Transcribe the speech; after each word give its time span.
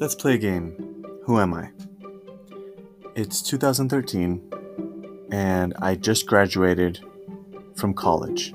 Let's 0.00 0.14
play 0.14 0.36
a 0.36 0.38
game. 0.38 1.04
Who 1.24 1.38
am 1.38 1.52
I? 1.52 1.68
It's 3.14 3.42
2013, 3.42 5.28
and 5.30 5.74
I 5.78 5.94
just 5.94 6.26
graduated 6.26 7.00
from 7.76 7.92
college. 7.92 8.54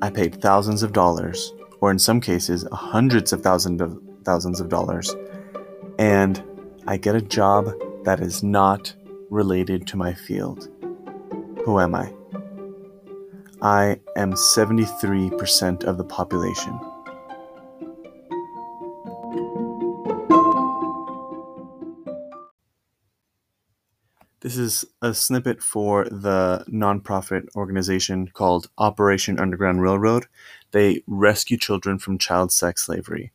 I 0.00 0.10
paid 0.10 0.40
thousands 0.40 0.84
of 0.84 0.92
dollars, 0.92 1.52
or 1.80 1.90
in 1.90 1.98
some 1.98 2.20
cases, 2.20 2.64
hundreds 2.70 3.32
of 3.32 3.42
thousands 3.42 3.80
of 3.80 4.00
thousands 4.22 4.60
of 4.60 4.68
dollars, 4.68 5.12
and 5.98 6.40
I 6.86 6.98
get 6.98 7.16
a 7.16 7.20
job 7.20 7.72
that 8.04 8.20
is 8.20 8.44
not 8.44 8.94
related 9.30 9.88
to 9.88 9.96
my 9.96 10.14
field. 10.14 10.68
Who 11.64 11.80
am 11.80 11.96
I? 11.96 12.12
I 13.60 13.98
am 14.14 14.34
73% 14.34 15.82
of 15.82 15.98
the 15.98 16.04
population. 16.04 16.78
This 24.44 24.58
is 24.58 24.84
a 25.00 25.14
snippet 25.14 25.62
for 25.62 26.04
the 26.04 26.66
nonprofit 26.68 27.46
organization 27.56 28.28
called 28.28 28.68
Operation 28.76 29.40
Underground 29.40 29.80
Railroad. 29.80 30.26
They 30.70 31.02
rescue 31.06 31.56
children 31.56 31.98
from 31.98 32.18
child 32.18 32.52
sex 32.52 32.84
slavery. 32.84 33.32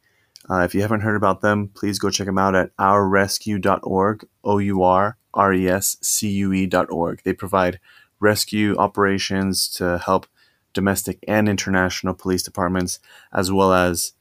Uh, 0.47 0.59
if 0.59 0.75
you 0.75 0.83
haven't 0.83 1.01
heard 1.01 1.15
about 1.15 1.41
them, 1.41 1.69
please 1.69 1.97
go 1.97 2.11
check 2.11 2.27
them 2.27 2.37
out 2.37 2.53
at 2.53 2.77
ourrescue.org, 2.77 4.27
O 4.43 4.59
U 4.59 4.83
R 4.83 5.17
R 5.33 5.51
E 5.51 5.67
S 5.67 5.97
C 5.99 6.29
U 6.29 6.53
E.org. 6.53 7.23
They 7.23 7.33
provide 7.33 7.79
rescue 8.19 8.77
operations 8.77 9.67
to 9.77 9.97
help 9.97 10.27
domestic 10.73 11.17
and 11.27 11.49
international 11.49 12.13
police 12.13 12.43
departments, 12.43 12.99
as 13.33 13.51
well 13.51 13.73
as 13.73 14.13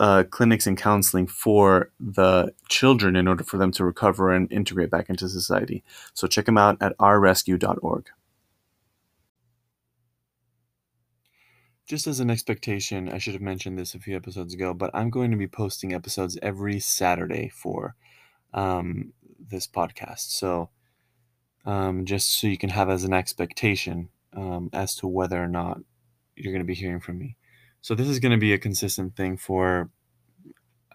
uh, 0.00 0.24
clinics 0.30 0.66
and 0.66 0.76
counseling 0.76 1.26
for 1.26 1.90
the 1.98 2.52
children 2.68 3.16
in 3.16 3.28
order 3.28 3.44
for 3.44 3.58
them 3.58 3.72
to 3.72 3.84
recover 3.84 4.32
and 4.32 4.50
integrate 4.52 4.90
back 4.90 5.08
into 5.08 5.28
society. 5.28 5.82
So 6.12 6.26
check 6.26 6.46
them 6.46 6.58
out 6.58 6.76
at 6.80 6.96
ourrescue.org. 6.98 8.08
Just 11.86 12.06
as 12.06 12.18
an 12.18 12.30
expectation, 12.30 13.10
I 13.10 13.18
should 13.18 13.34
have 13.34 13.42
mentioned 13.42 13.78
this 13.78 13.94
a 13.94 13.98
few 13.98 14.16
episodes 14.16 14.54
ago, 14.54 14.72
but 14.72 14.90
I'm 14.94 15.10
going 15.10 15.30
to 15.32 15.36
be 15.36 15.46
posting 15.46 15.92
episodes 15.92 16.38
every 16.40 16.80
Saturday 16.80 17.50
for 17.50 17.94
um, 18.54 19.12
this 19.38 19.66
podcast. 19.66 20.30
So 20.30 20.70
um, 21.66 22.06
just 22.06 22.40
so 22.40 22.46
you 22.46 22.56
can 22.56 22.70
have 22.70 22.88
as 22.88 23.04
an 23.04 23.12
expectation 23.12 24.08
um, 24.32 24.70
as 24.72 24.94
to 24.96 25.06
whether 25.06 25.42
or 25.42 25.48
not 25.48 25.80
you're 26.36 26.52
going 26.52 26.64
to 26.64 26.66
be 26.66 26.74
hearing 26.74 27.00
from 27.00 27.18
me. 27.18 27.36
So 27.84 27.94
this 27.94 28.08
is 28.08 28.18
going 28.18 28.32
to 28.32 28.38
be 28.38 28.54
a 28.54 28.58
consistent 28.58 29.14
thing 29.14 29.36
for, 29.36 29.90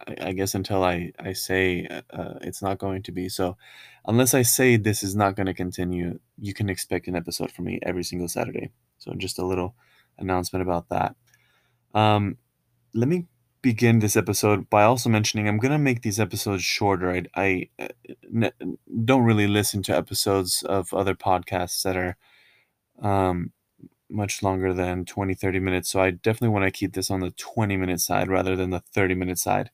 I, 0.08 0.30
I 0.30 0.32
guess, 0.32 0.56
until 0.56 0.82
I 0.82 1.12
I 1.20 1.34
say 1.34 1.86
uh, 1.88 2.34
it's 2.40 2.62
not 2.62 2.78
going 2.78 3.04
to 3.04 3.12
be. 3.12 3.28
So 3.28 3.56
unless 4.06 4.34
I 4.34 4.42
say 4.42 4.76
this 4.76 5.04
is 5.04 5.14
not 5.14 5.36
going 5.36 5.46
to 5.46 5.54
continue, 5.54 6.18
you 6.36 6.52
can 6.52 6.68
expect 6.68 7.06
an 7.06 7.14
episode 7.14 7.52
from 7.52 7.66
me 7.66 7.78
every 7.84 8.02
single 8.02 8.26
Saturday. 8.26 8.72
So 8.98 9.12
just 9.16 9.38
a 9.38 9.46
little 9.46 9.76
announcement 10.18 10.64
about 10.64 10.88
that. 10.88 11.14
Um, 11.94 12.38
let 12.92 13.06
me 13.06 13.28
begin 13.62 14.00
this 14.00 14.16
episode 14.16 14.68
by 14.68 14.82
also 14.82 15.08
mentioning 15.08 15.46
I'm 15.46 15.58
going 15.58 15.70
to 15.70 15.78
make 15.78 16.02
these 16.02 16.18
episodes 16.18 16.64
shorter. 16.64 17.12
I, 17.12 17.22
I 17.36 17.68
uh, 17.78 18.50
don't 19.04 19.22
really 19.22 19.46
listen 19.46 19.84
to 19.84 19.96
episodes 19.96 20.64
of 20.64 20.92
other 20.92 21.14
podcasts 21.14 21.84
that 21.84 21.96
are 21.96 22.16
um, 23.00 23.52
much 24.10 24.42
longer 24.42 24.72
than 24.72 25.04
20, 25.04 25.34
30 25.34 25.60
minutes. 25.60 25.88
So 25.90 26.00
I 26.00 26.10
definitely 26.10 26.48
want 26.48 26.64
to 26.64 26.70
keep 26.70 26.92
this 26.92 27.10
on 27.10 27.20
the 27.20 27.30
20 27.32 27.76
minute 27.76 28.00
side 28.00 28.28
rather 28.28 28.56
than 28.56 28.70
the 28.70 28.80
30 28.80 29.14
minute 29.14 29.38
side. 29.38 29.70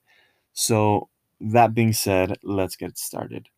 So 0.53 1.09
that 1.41 1.75
being 1.75 1.93
said, 1.93 2.37
let's 2.43 2.77
get 2.77 2.99
started. 2.99 3.49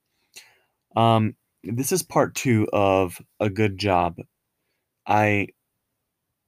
Um, 0.96 1.36
this 1.62 1.92
is 1.92 2.02
part 2.02 2.34
two 2.34 2.68
of 2.72 3.20
a 3.40 3.50
good 3.50 3.78
job. 3.78 4.16
I 5.06 5.48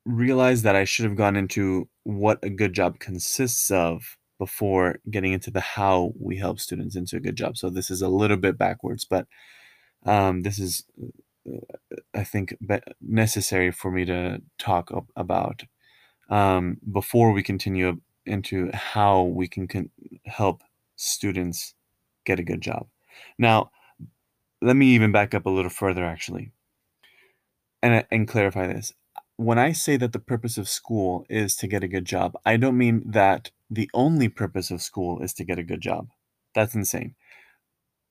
realized 0.05 0.65
that 0.65 0.77
I 0.77 0.85
should 0.85 1.05
have 1.05 1.17
gone 1.17 1.37
into 1.37 1.89
what 2.05 2.39
a 2.43 2.51
good 2.51 2.73
job 2.73 2.99
consists 2.99 3.71
of 3.71 4.17
before 4.39 4.99
getting 5.11 5.33
into 5.33 5.51
the 5.51 5.61
how 5.61 6.13
we 6.19 6.37
help 6.37 6.59
students 6.59 6.97
into 6.97 7.17
a 7.17 7.21
good 7.21 7.37
job. 7.37 7.57
So 7.57 7.69
this 7.69 7.91
is 7.91 8.03
a 8.03 8.09
little 8.09 8.39
bit 8.39 8.57
backwards, 8.57 9.05
but 9.05 9.27
um, 10.07 10.43
this 10.43 10.59
is 10.59 10.85
I 12.15 12.25
think 12.25 12.57
necessary 13.01 13.71
for 13.71 13.91
me 13.91 14.05
to 14.05 14.43
talk 14.59 14.91
about 15.17 15.65
um, 16.29 16.79
before 16.93 17.33
we 17.33 17.43
continue 17.43 18.01
into 18.27 18.71
how 18.73 19.23
we 19.23 19.49
can 19.49 19.67
con- 19.67 19.91
help 20.27 20.63
students 20.97 21.75
get 22.25 22.39
a 22.39 22.45
good 22.45 22.61
job. 22.61 22.87
Now, 23.39 23.71
let 24.63 24.77
me 24.77 24.87
even 24.89 25.13
back 25.13 25.35
up 25.35 25.47
a 25.47 25.51
little 25.51 25.71
further, 25.71 26.05
actually, 26.05 26.53
and 27.83 28.05
and 28.11 28.29
clarify 28.29 28.67
this. 28.67 28.93
When 29.37 29.59
I 29.59 29.73
say 29.73 29.97
that 29.97 30.13
the 30.13 30.19
purpose 30.19 30.59
of 30.59 30.69
school 30.69 31.25
is 31.31 31.57
to 31.57 31.67
get 31.67 31.83
a 31.83 31.89
good 31.89 32.05
job, 32.05 32.37
I 32.45 32.57
don't 32.59 32.77
mean 32.77 33.03
that 33.07 33.51
the 33.71 33.91
only 33.95 34.29
purpose 34.29 34.71
of 34.71 34.83
school 34.83 35.23
is 35.23 35.33
to 35.35 35.45
get 35.45 35.59
a 35.59 35.63
good 35.63 35.81
job. 35.81 36.09
That's 36.55 36.75
insane. 36.75 37.15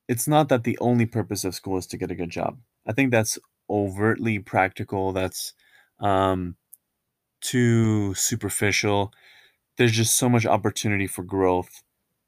It's 0.09 0.28
not 0.28 0.50
that 0.50 0.66
the 0.66 0.78
only 0.79 1.06
purpose 1.06 1.46
of 1.46 1.56
school 1.56 1.78
is 1.78 1.88
to 1.88 1.97
get 1.97 2.11
a 2.11 2.16
good 2.16 2.31
job. 2.31 2.59
I 2.88 2.94
think 2.94 3.12
that's 3.12 3.38
overtly 3.69 4.40
practical. 4.40 5.12
That's 5.13 5.53
um, 6.00 6.56
too 7.41 8.13
superficial. 8.16 9.13
There's 9.78 9.91
just 9.91 10.17
so 10.17 10.29
much 10.29 10.45
opportunity 10.45 11.07
for 11.07 11.23
growth 11.23 11.84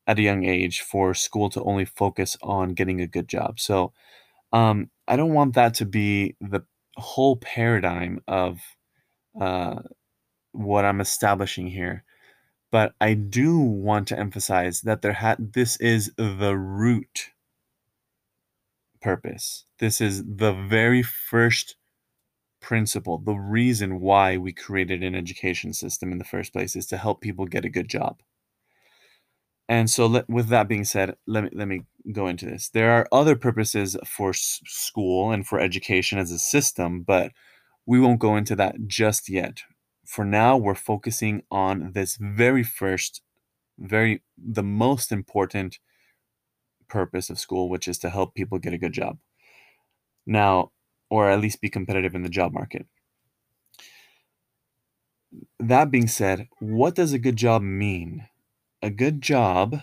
at 0.08 0.20
a 0.20 0.22
young 0.22 0.44
age 0.46 0.82
for 0.82 1.14
school 1.14 1.50
to 1.50 1.64
only 1.64 1.86
focus 1.86 2.38
on 2.42 2.74
getting 2.74 3.02
a 3.02 3.08
good 3.08 3.28
job. 3.28 3.60
So 3.60 3.94
um, 4.54 4.90
I 5.08 5.16
don't 5.16 5.34
want 5.34 5.56
that 5.56 5.74
to 5.76 5.86
be 5.86 6.36
the 6.42 6.62
whole 6.98 7.38
paradigm 7.38 8.22
of 8.28 8.60
uh, 9.40 9.82
what 10.52 10.86
I'm 10.86 11.02
establishing 11.02 11.68
here. 11.68 12.04
But 12.72 12.94
I 13.02 13.14
do 13.16 13.60
want 13.60 14.08
to 14.10 14.20
emphasize 14.20 14.82
that 14.82 15.02
there 15.02 15.14
had 15.14 15.54
this 15.54 15.76
is 15.78 16.12
the 16.16 16.56
root 16.58 17.32
purpose. 19.02 19.66
This 19.80 20.02
is 20.02 20.24
the 20.26 20.54
very 20.54 21.04
first 21.04 21.76
principle, 22.62 23.18
the 23.20 23.36
reason 23.36 24.00
why 24.00 24.38
we 24.38 24.54
created 24.54 25.04
an 25.04 25.16
education 25.16 25.74
system 25.74 26.12
in 26.12 26.18
the 26.18 26.24
first 26.26 26.54
place 26.54 26.76
is 26.76 26.86
to 26.88 26.98
help 26.98 27.22
people 27.22 27.46
get 27.46 27.66
a 27.66 27.70
good 27.70 27.90
job. 27.90 28.22
And 29.70 29.90
so, 29.90 30.06
let, 30.06 30.30
with 30.30 30.50
that 30.50 30.68
being 30.68 30.84
said, 30.84 31.16
let 31.28 31.44
me 31.46 31.50
let 31.54 31.68
me 31.68 31.84
go 32.12 32.28
into 32.28 32.46
this. 32.46 32.70
There 32.70 32.92
are 32.92 33.08
other 33.12 33.36
purposes 33.36 33.96
for 34.06 34.30
s- 34.32 34.60
school 34.66 35.32
and 35.32 35.48
for 35.48 35.60
education 35.60 36.20
as 36.20 36.32
a 36.32 36.40
system, 36.40 37.04
but 37.04 37.32
we 37.86 38.00
won't 38.00 38.20
go 38.20 38.38
into 38.38 38.56
that 38.58 38.88
just 38.88 39.30
yet. 39.30 39.64
For 40.06 40.26
now, 40.26 40.58
we're 40.58 40.76
focusing 40.76 41.44
on 41.52 41.94
this 41.94 42.18
very 42.18 42.64
first, 42.64 43.22
very 43.80 44.24
the 44.38 44.64
most 44.64 45.12
important 45.12 45.80
purpose 46.92 47.30
of 47.30 47.40
school, 47.40 47.70
which 47.70 47.88
is 47.88 47.98
to 48.00 48.10
help 48.10 48.36
people 48.36 48.60
get 48.60 48.74
a 48.74 48.78
good 48.78 48.92
job. 48.92 49.18
Now, 50.26 50.72
or 51.10 51.30
at 51.30 51.40
least 51.40 51.62
be 51.62 51.70
competitive 51.70 52.14
in 52.14 52.24
the 52.24 52.30
job 52.30 52.54
market. 52.54 52.86
That 55.60 55.90
being 55.90 56.08
said, 56.08 56.50
what 56.60 56.94
does 56.96 57.14
a 57.14 57.20
good 57.20 57.38
job 57.38 57.62
mean? 57.62 58.28
A 58.82 58.90
good 58.90 59.22
job 59.22 59.82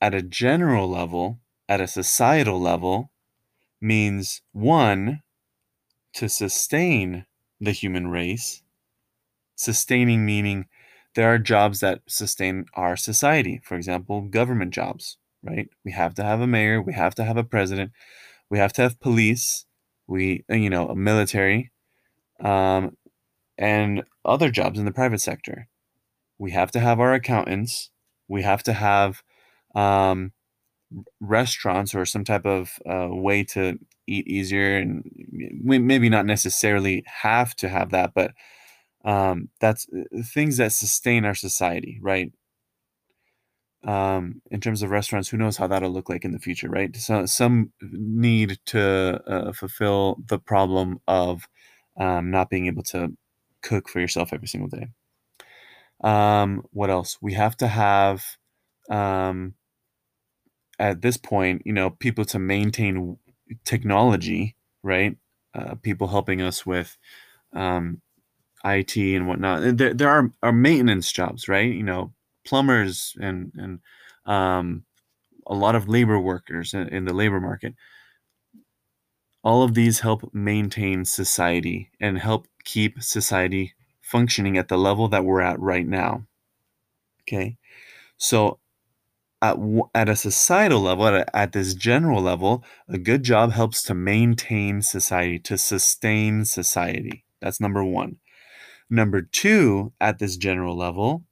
at 0.00 0.14
a 0.14 0.22
general 0.22 0.88
level, 0.88 1.38
at 1.68 1.80
a 1.80 1.86
societal 1.86 2.60
level, 2.60 3.12
means 3.80 4.42
one, 4.52 5.22
to 6.14 6.28
sustain 6.28 7.26
the 7.60 7.72
human 7.72 8.08
race. 8.08 8.62
Sustaining 9.54 10.26
meaning 10.26 10.66
there 11.14 11.32
are 11.32 11.38
jobs 11.38 11.78
that 11.80 12.02
sustain 12.08 12.64
our 12.74 12.96
society. 12.96 13.60
For 13.62 13.76
example, 13.76 14.22
government 14.22 14.74
jobs 14.74 15.18
right? 15.44 15.68
We 15.84 15.92
have 15.92 16.14
to 16.16 16.24
have 16.24 16.40
a 16.40 16.46
mayor, 16.46 16.82
we 16.82 16.94
have 16.94 17.14
to 17.16 17.24
have 17.24 17.36
a 17.36 17.44
president, 17.44 17.92
we 18.50 18.58
have 18.58 18.72
to 18.74 18.82
have 18.82 19.00
police, 19.00 19.66
we 20.06 20.44
uh, 20.50 20.56
you 20.56 20.70
know, 20.70 20.88
a 20.88 20.96
military, 20.96 21.72
um, 22.40 22.96
and 23.58 24.04
other 24.24 24.50
jobs 24.50 24.78
in 24.78 24.84
the 24.84 24.92
private 24.92 25.20
sector. 25.20 25.68
We 26.38 26.52
have 26.52 26.70
to 26.72 26.80
have 26.80 27.00
our 27.00 27.14
accountants. 27.14 27.90
We 28.28 28.42
have 28.42 28.62
to 28.64 28.72
have 28.72 29.22
um, 29.74 30.32
restaurants 31.20 31.94
or 31.94 32.04
some 32.06 32.24
type 32.24 32.46
of 32.46 32.72
uh, 32.88 33.08
way 33.10 33.44
to 33.44 33.78
eat 34.06 34.26
easier, 34.26 34.76
and 34.76 35.04
we 35.64 35.78
maybe 35.78 36.08
not 36.08 36.26
necessarily 36.26 37.04
have 37.06 37.54
to 37.56 37.68
have 37.68 37.90
that, 37.90 38.12
but 38.14 38.32
um, 39.04 39.48
that's 39.60 39.86
uh, 39.96 40.22
things 40.24 40.56
that 40.58 40.72
sustain 40.72 41.24
our 41.24 41.34
society, 41.34 41.98
right? 42.02 42.32
Um, 43.84 44.40
in 44.50 44.60
terms 44.60 44.82
of 44.82 44.90
restaurants, 44.90 45.28
who 45.28 45.36
knows 45.36 45.56
how 45.56 45.66
that'll 45.66 45.90
look 45.90 46.08
like 46.08 46.24
in 46.24 46.32
the 46.32 46.38
future, 46.38 46.68
right? 46.68 46.94
So 46.96 47.26
some 47.26 47.72
need 47.82 48.58
to 48.66 49.20
uh, 49.26 49.52
fulfill 49.52 50.18
the 50.26 50.38
problem 50.38 51.00
of 51.06 51.46
um, 51.98 52.30
not 52.30 52.50
being 52.50 52.66
able 52.66 52.82
to 52.84 53.12
cook 53.62 53.88
for 53.88 54.00
yourself 54.00 54.32
every 54.32 54.48
single 54.48 54.68
day. 54.68 54.88
Um, 56.02 56.62
what 56.72 56.90
else? 56.90 57.18
We 57.20 57.34
have 57.34 57.56
to 57.58 57.68
have 57.68 58.24
um, 58.90 59.54
at 60.78 61.02
this 61.02 61.16
point, 61.16 61.62
you 61.64 61.72
know, 61.72 61.90
people 61.90 62.24
to 62.26 62.38
maintain 62.38 63.18
technology, 63.64 64.56
right? 64.82 65.16
Uh, 65.54 65.74
people 65.76 66.08
helping 66.08 66.40
us 66.42 66.66
with 66.66 66.96
um, 67.54 68.00
IT 68.64 68.96
and 68.96 69.28
whatnot. 69.28 69.76
There, 69.76 69.94
there 69.94 70.08
are, 70.08 70.32
are 70.42 70.52
maintenance 70.52 71.12
jobs, 71.12 71.48
right? 71.48 71.72
You 71.72 71.82
know, 71.82 72.13
plumbers 72.44 73.14
and 73.20 73.52
and 73.56 73.80
um, 74.26 74.84
a 75.46 75.54
lot 75.54 75.74
of 75.74 75.88
labor 75.88 76.18
workers 76.18 76.74
in, 76.74 76.88
in 76.88 77.04
the 77.04 77.12
labor 77.12 77.40
market. 77.40 77.74
All 79.42 79.62
of 79.62 79.74
these 79.74 80.00
help 80.00 80.32
maintain 80.32 81.04
society 81.04 81.90
and 82.00 82.18
help 82.18 82.46
keep 82.64 83.02
society 83.02 83.74
functioning 84.00 84.56
at 84.56 84.68
the 84.68 84.78
level 84.78 85.08
that 85.08 85.24
we're 85.24 85.42
at 85.42 85.60
right 85.60 85.86
now. 85.86 86.26
Okay, 87.22 87.56
so 88.16 88.58
at, 89.42 89.58
at 89.94 90.08
a 90.08 90.16
societal 90.16 90.80
level, 90.80 91.06
at, 91.06 91.14
a, 91.14 91.36
at 91.36 91.52
this 91.52 91.74
general 91.74 92.22
level, 92.22 92.64
a 92.88 92.96
good 92.96 93.22
job 93.22 93.52
helps 93.52 93.82
to 93.82 93.94
maintain 93.94 94.80
society, 94.80 95.38
to 95.40 95.58
sustain 95.58 96.46
society. 96.46 97.24
That's 97.42 97.60
number 97.60 97.84
one. 97.84 98.16
Number 98.88 99.20
two, 99.20 99.92
at 100.00 100.18
this 100.18 100.36
general 100.36 100.76
level, 100.76 101.24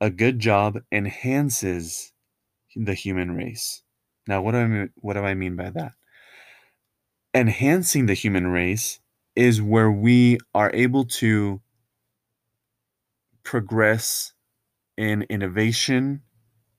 a 0.00 0.10
good 0.10 0.38
job 0.38 0.78
enhances 0.90 2.12
the 2.74 2.94
human 2.94 3.32
race. 3.32 3.82
Now, 4.26 4.42
what 4.42 4.52
do 4.52 4.58
I 4.58 4.66
mean, 4.66 4.90
what 4.96 5.14
do 5.14 5.20
I 5.20 5.34
mean 5.34 5.56
by 5.56 5.70
that? 5.70 5.92
Enhancing 7.34 8.06
the 8.06 8.14
human 8.14 8.46
race 8.46 9.00
is 9.36 9.62
where 9.62 9.90
we 9.90 10.38
are 10.54 10.70
able 10.74 11.04
to 11.04 11.60
progress 13.42 14.32
in 14.96 15.22
innovation, 15.28 16.22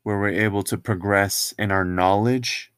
where 0.04 0.20
we're 0.20 0.30
able 0.30 0.64
to 0.64 0.78
progress 0.78 1.54
in 1.58 1.72
our 1.72 1.86
knowledge 1.86 2.72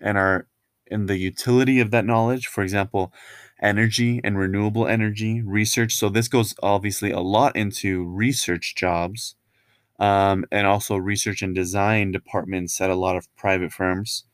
and 0.00 0.18
our 0.18 0.48
in 0.86 1.06
the 1.06 1.16
utility 1.16 1.80
of 1.80 1.90
that 1.90 2.04
knowledge. 2.04 2.46
For 2.46 2.62
example, 2.62 3.12
energy 3.62 4.20
and 4.22 4.38
renewable 4.38 4.86
energy 4.86 5.40
research. 5.42 5.94
So 5.94 6.08
this 6.08 6.28
goes 6.28 6.54
obviously 6.62 7.10
a 7.10 7.20
lot 7.20 7.56
into 7.56 8.04
research 8.04 8.74
jobs 8.74 9.36
um, 9.98 10.44
and 10.50 10.66
also 10.66 10.96
research 10.96 11.42
and 11.42 11.54
design 11.54 12.12
departments 12.12 12.80
at 12.80 12.90
a 12.90 12.94
lot 12.94 13.16
of 13.16 13.34
private 13.36 13.72
firms. 13.72 14.24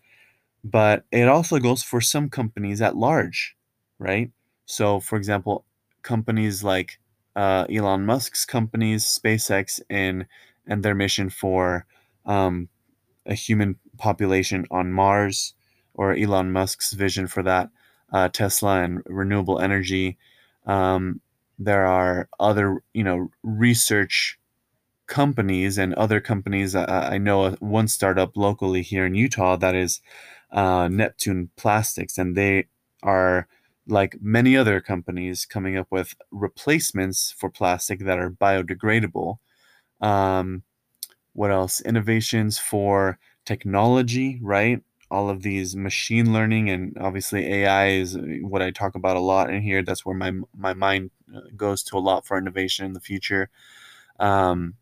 But 0.62 1.04
it 1.10 1.28
also 1.28 1.58
goes 1.58 1.82
for 1.82 2.00
some 2.00 2.28
companies 2.28 2.80
at 2.82 2.96
large, 2.96 3.56
right? 3.98 4.30
So, 4.66 5.00
for 5.00 5.16
example, 5.16 5.64
companies 6.02 6.62
like 6.62 6.98
uh, 7.36 7.64
Elon 7.70 8.04
Musk's 8.06 8.44
companies, 8.44 9.04
SpaceX, 9.04 9.80
and 9.88 10.26
and 10.66 10.82
their 10.82 10.94
mission 10.94 11.30
for 11.30 11.86
um, 12.26 12.68
a 13.26 13.34
human 13.34 13.76
population 13.98 14.66
on 14.70 14.92
Mars, 14.92 15.54
or 15.94 16.14
Elon 16.14 16.52
Musk's 16.52 16.92
vision 16.92 17.26
for 17.26 17.42
that, 17.42 17.70
uh, 18.12 18.28
Tesla 18.28 18.82
and 18.82 19.02
renewable 19.06 19.58
energy. 19.58 20.18
Um, 20.66 21.20
there 21.58 21.86
are 21.86 22.28
other, 22.38 22.82
you 22.94 23.04
know, 23.04 23.30
research 23.42 24.38
companies 25.10 25.76
and 25.76 25.92
other 25.94 26.20
companies. 26.20 26.74
Uh, 26.74 26.86
I 26.88 27.18
know 27.18 27.50
one 27.58 27.88
startup 27.88 28.36
locally 28.36 28.80
here 28.80 29.04
in 29.04 29.14
Utah 29.16 29.56
that 29.56 29.74
is 29.74 30.00
uh, 30.52 30.88
Neptune 30.88 31.50
Plastics, 31.56 32.16
and 32.16 32.36
they 32.36 32.68
are 33.02 33.48
like 33.86 34.16
many 34.22 34.56
other 34.56 34.80
companies 34.80 35.44
coming 35.44 35.76
up 35.76 35.88
with 35.90 36.14
replacements 36.30 37.34
for 37.36 37.50
plastic 37.50 38.00
that 38.00 38.18
are 38.18 38.30
biodegradable. 38.30 39.38
Um, 40.00 40.62
what 41.32 41.50
else? 41.50 41.80
Innovations 41.80 42.58
for 42.58 43.18
technology, 43.44 44.38
right? 44.42 44.80
All 45.10 45.28
of 45.28 45.42
these 45.42 45.74
machine 45.74 46.32
learning 46.32 46.70
and 46.70 46.96
obviously 47.00 47.46
AI 47.52 47.88
is 47.88 48.16
what 48.42 48.62
I 48.62 48.70
talk 48.70 48.94
about 48.94 49.16
a 49.16 49.20
lot 49.20 49.50
in 49.50 49.60
here. 49.62 49.82
That's 49.82 50.06
where 50.06 50.16
my 50.16 50.32
my 50.56 50.72
mind 50.72 51.10
uh, 51.34 51.40
goes 51.56 51.82
to 51.84 51.96
a 51.96 51.98
lot 51.98 52.26
for 52.26 52.38
innovation 52.38 52.86
in 52.86 52.92
the 52.92 53.00
future. 53.00 53.50
Um, 54.20 54.74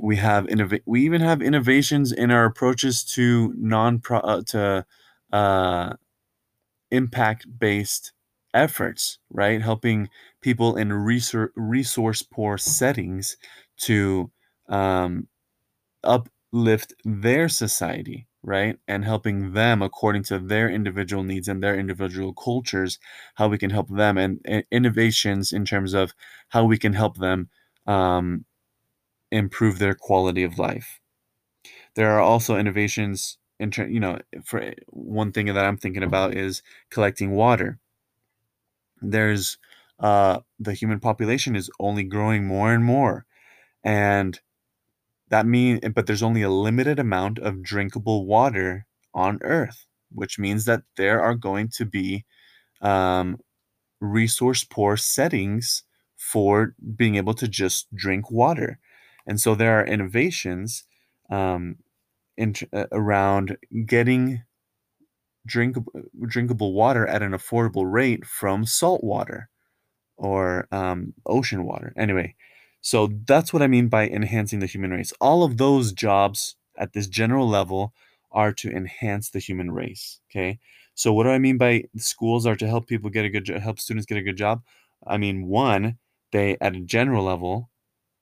we 0.00 0.16
have 0.16 0.46
innov- 0.46 0.82
we 0.86 1.04
even 1.04 1.20
have 1.20 1.42
innovations 1.42 2.12
in 2.12 2.30
our 2.30 2.44
approaches 2.46 3.04
to 3.04 3.54
non 3.56 4.02
uh, 4.10 4.42
to 4.48 4.86
uh, 5.32 5.94
impact 6.90 7.46
based 7.58 8.12
efforts 8.52 9.18
right? 9.30 9.62
Helping 9.62 10.08
people 10.40 10.76
in 10.76 10.92
resource 10.92 11.50
resource 11.56 12.22
poor 12.22 12.58
settings 12.58 13.36
to 13.78 14.30
um, 14.68 15.28
uplift 16.04 16.94
their 17.04 17.48
society 17.48 18.26
right? 18.42 18.78
And 18.88 19.04
helping 19.04 19.52
them 19.52 19.82
according 19.82 20.22
to 20.24 20.38
their 20.38 20.70
individual 20.70 21.24
needs 21.24 21.48
and 21.48 21.62
their 21.62 21.78
individual 21.78 22.32
cultures 22.34 22.98
how 23.36 23.48
we 23.48 23.58
can 23.58 23.70
help 23.70 23.88
them 23.90 24.18
and, 24.18 24.40
and 24.46 24.64
innovations 24.70 25.52
in 25.52 25.64
terms 25.66 25.94
of 25.94 26.14
how 26.50 26.64
we 26.64 26.78
can 26.78 26.94
help 26.94 27.18
them 27.18 27.50
um, 27.86 28.44
improve 29.32 29.78
their 29.78 29.94
quality 29.94 30.42
of 30.44 30.58
life. 30.58 31.00
There 31.94 32.10
are 32.10 32.20
also 32.20 32.56
innovations 32.56 33.38
in 33.60 33.72
you 33.90 34.00
know 34.00 34.18
for 34.44 34.74
one 34.88 35.32
thing 35.32 35.46
that 35.46 35.58
I'm 35.64 35.76
thinking 35.78 36.02
about 36.02 36.34
is 36.34 36.62
collecting 36.90 37.32
water. 37.32 37.78
There's 39.02 39.58
uh, 39.98 40.40
the 40.58 40.74
human 40.74 41.00
population 41.00 41.54
is 41.56 41.70
only 41.78 42.04
growing 42.04 42.46
more 42.46 42.72
and 42.72 42.84
more, 42.84 43.26
and 43.84 44.40
that 45.30 45.46
mean 45.46 45.80
but 45.94 46.06
there's 46.06 46.22
only 46.22 46.42
a 46.42 46.50
limited 46.50 46.98
amount 46.98 47.38
of 47.38 47.62
drinkable 47.62 48.26
water 48.26 48.86
on 49.14 49.40
Earth, 49.42 49.86
which 50.12 50.38
means 50.38 50.64
that 50.66 50.82
there 50.96 51.22
are 51.22 51.34
going 51.36 51.68
to 51.70 51.84
be 51.86 52.24
um, 52.82 53.38
resource 54.00 54.64
poor 54.64 54.96
settings 54.96 55.84
for 56.16 56.74
being 56.96 57.16
able 57.16 57.34
to 57.34 57.48
just 57.48 57.94
drink 57.94 58.30
water. 58.30 58.78
And 59.26 59.40
so 59.40 59.54
there 59.54 59.78
are 59.78 59.86
innovations 59.86 60.84
um, 61.30 61.76
in, 62.36 62.54
uh, 62.72 62.86
around 62.92 63.56
getting 63.86 64.42
drinkable, 65.46 65.92
drinkable 66.26 66.72
water 66.72 67.06
at 67.06 67.22
an 67.22 67.32
affordable 67.32 67.90
rate 67.90 68.24
from 68.26 68.64
salt 68.64 69.02
water 69.02 69.48
or 70.16 70.66
um, 70.70 71.14
ocean 71.26 71.64
water. 71.64 71.92
Anyway, 71.96 72.34
so 72.80 73.10
that's 73.26 73.52
what 73.52 73.62
I 73.62 73.66
mean 73.66 73.88
by 73.88 74.08
enhancing 74.08 74.60
the 74.60 74.66
human 74.66 74.90
race. 74.90 75.12
All 75.20 75.44
of 75.44 75.56
those 75.56 75.92
jobs 75.92 76.56
at 76.76 76.92
this 76.92 77.08
general 77.08 77.48
level 77.48 77.92
are 78.32 78.52
to 78.52 78.70
enhance 78.70 79.30
the 79.30 79.38
human 79.38 79.70
race. 79.70 80.20
Okay. 80.30 80.58
So 80.94 81.12
what 81.12 81.24
do 81.24 81.30
I 81.30 81.38
mean 81.38 81.58
by 81.58 81.84
schools 81.96 82.46
are 82.46 82.56
to 82.56 82.68
help 82.68 82.86
people 82.86 83.10
get 83.10 83.24
a 83.24 83.30
good 83.30 83.44
job, 83.44 83.60
help 83.60 83.80
students 83.80 84.06
get 84.06 84.18
a 84.18 84.22
good 84.22 84.36
job? 84.36 84.62
I 85.06 85.16
mean, 85.16 85.46
one, 85.46 85.98
they 86.32 86.56
at 86.60 86.76
a 86.76 86.80
general 86.80 87.24
level 87.24 87.70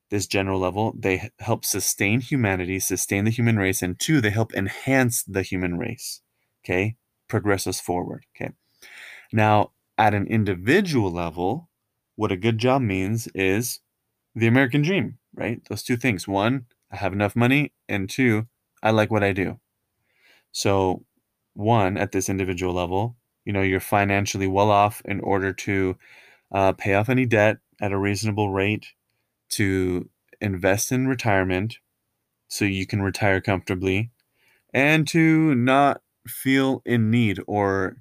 this 0.09 0.27
general 0.27 0.59
level, 0.59 0.93
they 0.97 1.29
help 1.39 1.63
sustain 1.65 2.21
humanity, 2.21 2.79
sustain 2.79 3.25
the 3.25 3.31
human 3.31 3.57
race, 3.57 3.81
and 3.81 3.99
two, 3.99 4.21
they 4.21 4.31
help 4.31 4.53
enhance 4.53 5.23
the 5.23 5.43
human 5.43 5.77
race. 5.77 6.21
Okay, 6.63 6.95
progress 7.27 7.67
us 7.67 7.79
forward. 7.79 8.25
Okay, 8.35 8.53
now 9.31 9.71
at 9.97 10.13
an 10.13 10.27
individual 10.27 11.11
level, 11.11 11.69
what 12.15 12.31
a 12.31 12.37
good 12.37 12.57
job 12.57 12.81
means 12.81 13.27
is 13.35 13.79
the 14.35 14.47
American 14.47 14.81
dream, 14.81 15.17
right? 15.33 15.61
Those 15.69 15.83
two 15.83 15.97
things. 15.97 16.27
One, 16.27 16.65
I 16.91 16.97
have 16.97 17.13
enough 17.13 17.35
money, 17.35 17.73
and 17.87 18.09
two, 18.09 18.47
I 18.81 18.91
like 18.91 19.11
what 19.11 19.23
I 19.23 19.33
do. 19.33 19.59
So, 20.51 21.05
one, 21.53 21.97
at 21.97 22.11
this 22.11 22.29
individual 22.29 22.73
level, 22.73 23.17
you 23.45 23.53
know, 23.53 23.61
you're 23.61 23.79
financially 23.79 24.47
well 24.47 24.71
off 24.71 25.01
in 25.05 25.19
order 25.21 25.53
to 25.53 25.97
uh, 26.51 26.73
pay 26.73 26.95
off 26.95 27.09
any 27.09 27.25
debt 27.25 27.57
at 27.81 27.91
a 27.91 27.97
reasonable 27.97 28.51
rate 28.51 28.87
to 29.49 30.09
invest 30.41 30.91
in 30.91 31.07
retirement 31.07 31.77
so 32.47 32.65
you 32.65 32.87
can 32.87 33.01
retire 33.01 33.41
comfortably 33.41 34.11
and 34.73 35.07
to 35.07 35.55
not 35.55 36.01
feel 36.27 36.81
in 36.85 37.09
need 37.09 37.39
or 37.47 37.97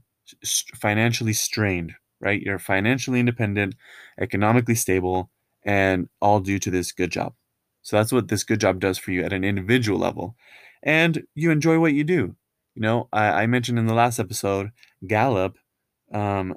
financially 0.77 1.33
strained, 1.33 1.95
right? 2.21 2.41
You're 2.41 2.59
financially 2.59 3.21
independent, 3.21 3.75
economically 4.21 4.75
stable, 4.75 5.31
and 5.65 6.09
all 6.21 6.41
due 6.41 6.59
to 6.59 6.71
this 6.71 6.93
good 6.93 7.11
job. 7.11 7.35
So 7.83 7.97
that's 7.97 8.13
what 8.13 8.29
this 8.29 8.45
good 8.45 8.61
job 8.61 8.81
does 8.81 8.99
for 8.99 9.13
you 9.13 9.23
at 9.23 9.33
an 9.33 9.45
individual 9.45 9.99
level. 9.99 10.37
And 10.83 11.25
you 11.35 11.51
enjoy 11.51 11.79
what 11.79 11.95
you 11.95 12.05
do. 12.05 12.37
You 12.75 12.83
know, 12.83 13.09
I, 13.13 13.43
I 13.43 13.47
mentioned 13.47 13.79
in 13.79 13.87
the 13.87 13.95
last 13.95 14.19
episode, 14.19 14.71
Gallup 15.07 15.57
um, 16.13 16.55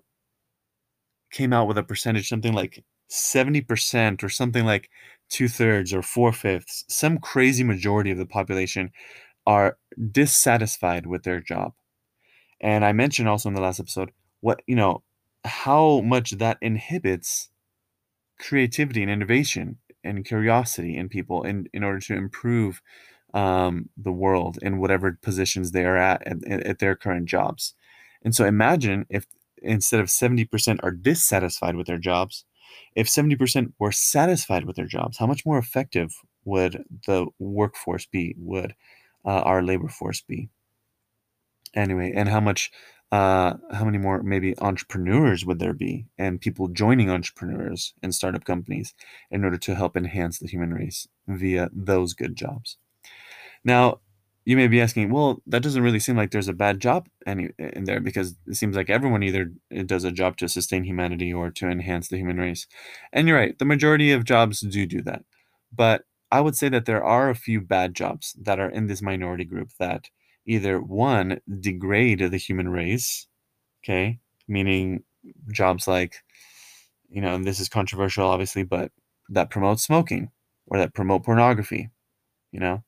came 1.31 1.53
out 1.53 1.67
with 1.67 1.77
a 1.77 1.83
percentage, 1.83 2.27
something 2.27 2.53
like 2.53 2.83
70% 3.11 4.23
or 4.23 4.29
something 4.29 4.65
like 4.65 4.89
two 5.29 5.47
thirds 5.47 5.93
or 5.93 6.01
four 6.01 6.31
fifths, 6.31 6.85
some 6.87 7.17
crazy 7.17 7.63
majority 7.63 8.11
of 8.11 8.17
the 8.17 8.25
population 8.25 8.91
are 9.45 9.77
dissatisfied 10.11 11.05
with 11.05 11.23
their 11.23 11.39
job. 11.41 11.73
And 12.61 12.85
I 12.85 12.93
mentioned 12.93 13.27
also 13.27 13.49
in 13.49 13.55
the 13.55 13.61
last 13.61 13.79
episode 13.79 14.11
what, 14.39 14.61
you 14.65 14.75
know, 14.75 15.03
how 15.43 16.01
much 16.01 16.31
that 16.31 16.57
inhibits 16.61 17.49
creativity 18.39 19.01
and 19.01 19.11
innovation 19.11 19.77
and 20.03 20.25
curiosity 20.25 20.95
in 20.95 21.09
people 21.09 21.43
in, 21.43 21.67
in 21.73 21.83
order 21.83 21.99
to 21.99 22.15
improve 22.15 22.81
um, 23.33 23.89
the 23.97 24.11
world 24.11 24.57
in 24.61 24.79
whatever 24.79 25.17
positions 25.21 25.71
they 25.71 25.85
are 25.85 25.97
at, 25.97 26.25
at 26.27 26.63
at 26.65 26.79
their 26.79 26.95
current 26.95 27.27
jobs. 27.27 27.73
And 28.23 28.35
so 28.35 28.45
imagine 28.45 29.05
if 29.09 29.25
instead 29.61 29.99
of 29.99 30.07
70% 30.07 30.79
are 30.83 30.91
dissatisfied 30.91 31.75
with 31.75 31.87
their 31.87 31.97
jobs, 31.97 32.45
if 32.95 33.07
70% 33.07 33.73
were 33.79 33.91
satisfied 33.91 34.65
with 34.65 34.75
their 34.75 34.85
jobs, 34.85 35.17
how 35.17 35.27
much 35.27 35.45
more 35.45 35.57
effective 35.57 36.13
would 36.45 36.83
the 37.05 37.27
workforce 37.39 38.05
be? 38.05 38.35
Would 38.37 38.73
uh, 39.25 39.41
our 39.41 39.61
labor 39.61 39.87
force 39.87 40.21
be? 40.21 40.49
Anyway, 41.73 42.11
and 42.15 42.27
how 42.27 42.39
much, 42.39 42.71
uh, 43.11 43.53
how 43.71 43.85
many 43.85 43.97
more 43.97 44.23
maybe 44.23 44.57
entrepreneurs 44.59 45.45
would 45.45 45.59
there 45.59 45.73
be 45.73 46.05
and 46.17 46.41
people 46.41 46.67
joining 46.67 47.09
entrepreneurs 47.09 47.93
and 48.03 48.13
startup 48.13 48.43
companies 48.43 48.93
in 49.29 49.45
order 49.45 49.57
to 49.57 49.75
help 49.75 49.95
enhance 49.95 50.39
the 50.39 50.47
human 50.47 50.73
race 50.73 51.07
via 51.27 51.69
those 51.73 52.13
good 52.13 52.35
jobs? 52.35 52.77
Now, 53.63 53.99
you 54.43 54.57
may 54.57 54.67
be 54.67 54.81
asking, 54.81 55.11
well, 55.11 55.41
that 55.45 55.61
doesn't 55.61 55.83
really 55.83 55.99
seem 55.99 56.17
like 56.17 56.31
there's 56.31 56.47
a 56.47 56.53
bad 56.53 56.79
job 56.79 57.07
any 57.27 57.49
in 57.59 57.83
there 57.83 57.99
because 57.99 58.35
it 58.47 58.55
seems 58.55 58.75
like 58.75 58.89
everyone 58.89 59.21
either 59.23 59.51
eh, 59.71 59.83
does 59.83 60.03
a 60.03 60.11
job 60.11 60.37
to 60.37 60.49
sustain 60.49 60.83
humanity 60.83 61.31
or 61.31 61.51
to 61.51 61.69
enhance 61.69 62.07
the 62.07 62.17
human 62.17 62.37
race. 62.37 62.65
And 63.13 63.27
you're 63.27 63.37
right, 63.37 63.57
the 63.57 63.65
majority 63.65 64.11
of 64.11 64.25
jobs 64.25 64.61
do 64.61 64.85
do 64.85 65.01
that. 65.03 65.23
But 65.71 66.03
I 66.31 66.41
would 66.41 66.55
say 66.55 66.69
that 66.69 66.85
there 66.85 67.03
are 67.03 67.29
a 67.29 67.35
few 67.35 67.61
bad 67.61 67.93
jobs 67.93 68.35
that 68.41 68.59
are 68.59 68.69
in 68.69 68.87
this 68.87 69.01
minority 69.01 69.45
group 69.45 69.69
that 69.79 70.09
either 70.45 70.81
one 70.81 71.39
degrade 71.59 72.19
the 72.19 72.37
human 72.37 72.69
race, 72.69 73.27
okay, 73.83 74.19
meaning 74.47 75.03
jobs 75.51 75.87
like, 75.87 76.15
you 77.09 77.21
know, 77.21 77.35
and 77.35 77.45
this 77.45 77.59
is 77.59 77.69
controversial 77.69 78.27
obviously, 78.27 78.63
but 78.63 78.91
that 79.29 79.51
promote 79.51 79.79
smoking 79.79 80.31
or 80.65 80.79
that 80.79 80.95
promote 80.95 81.23
pornography, 81.23 81.89
you 82.51 82.59
know, 82.59 82.83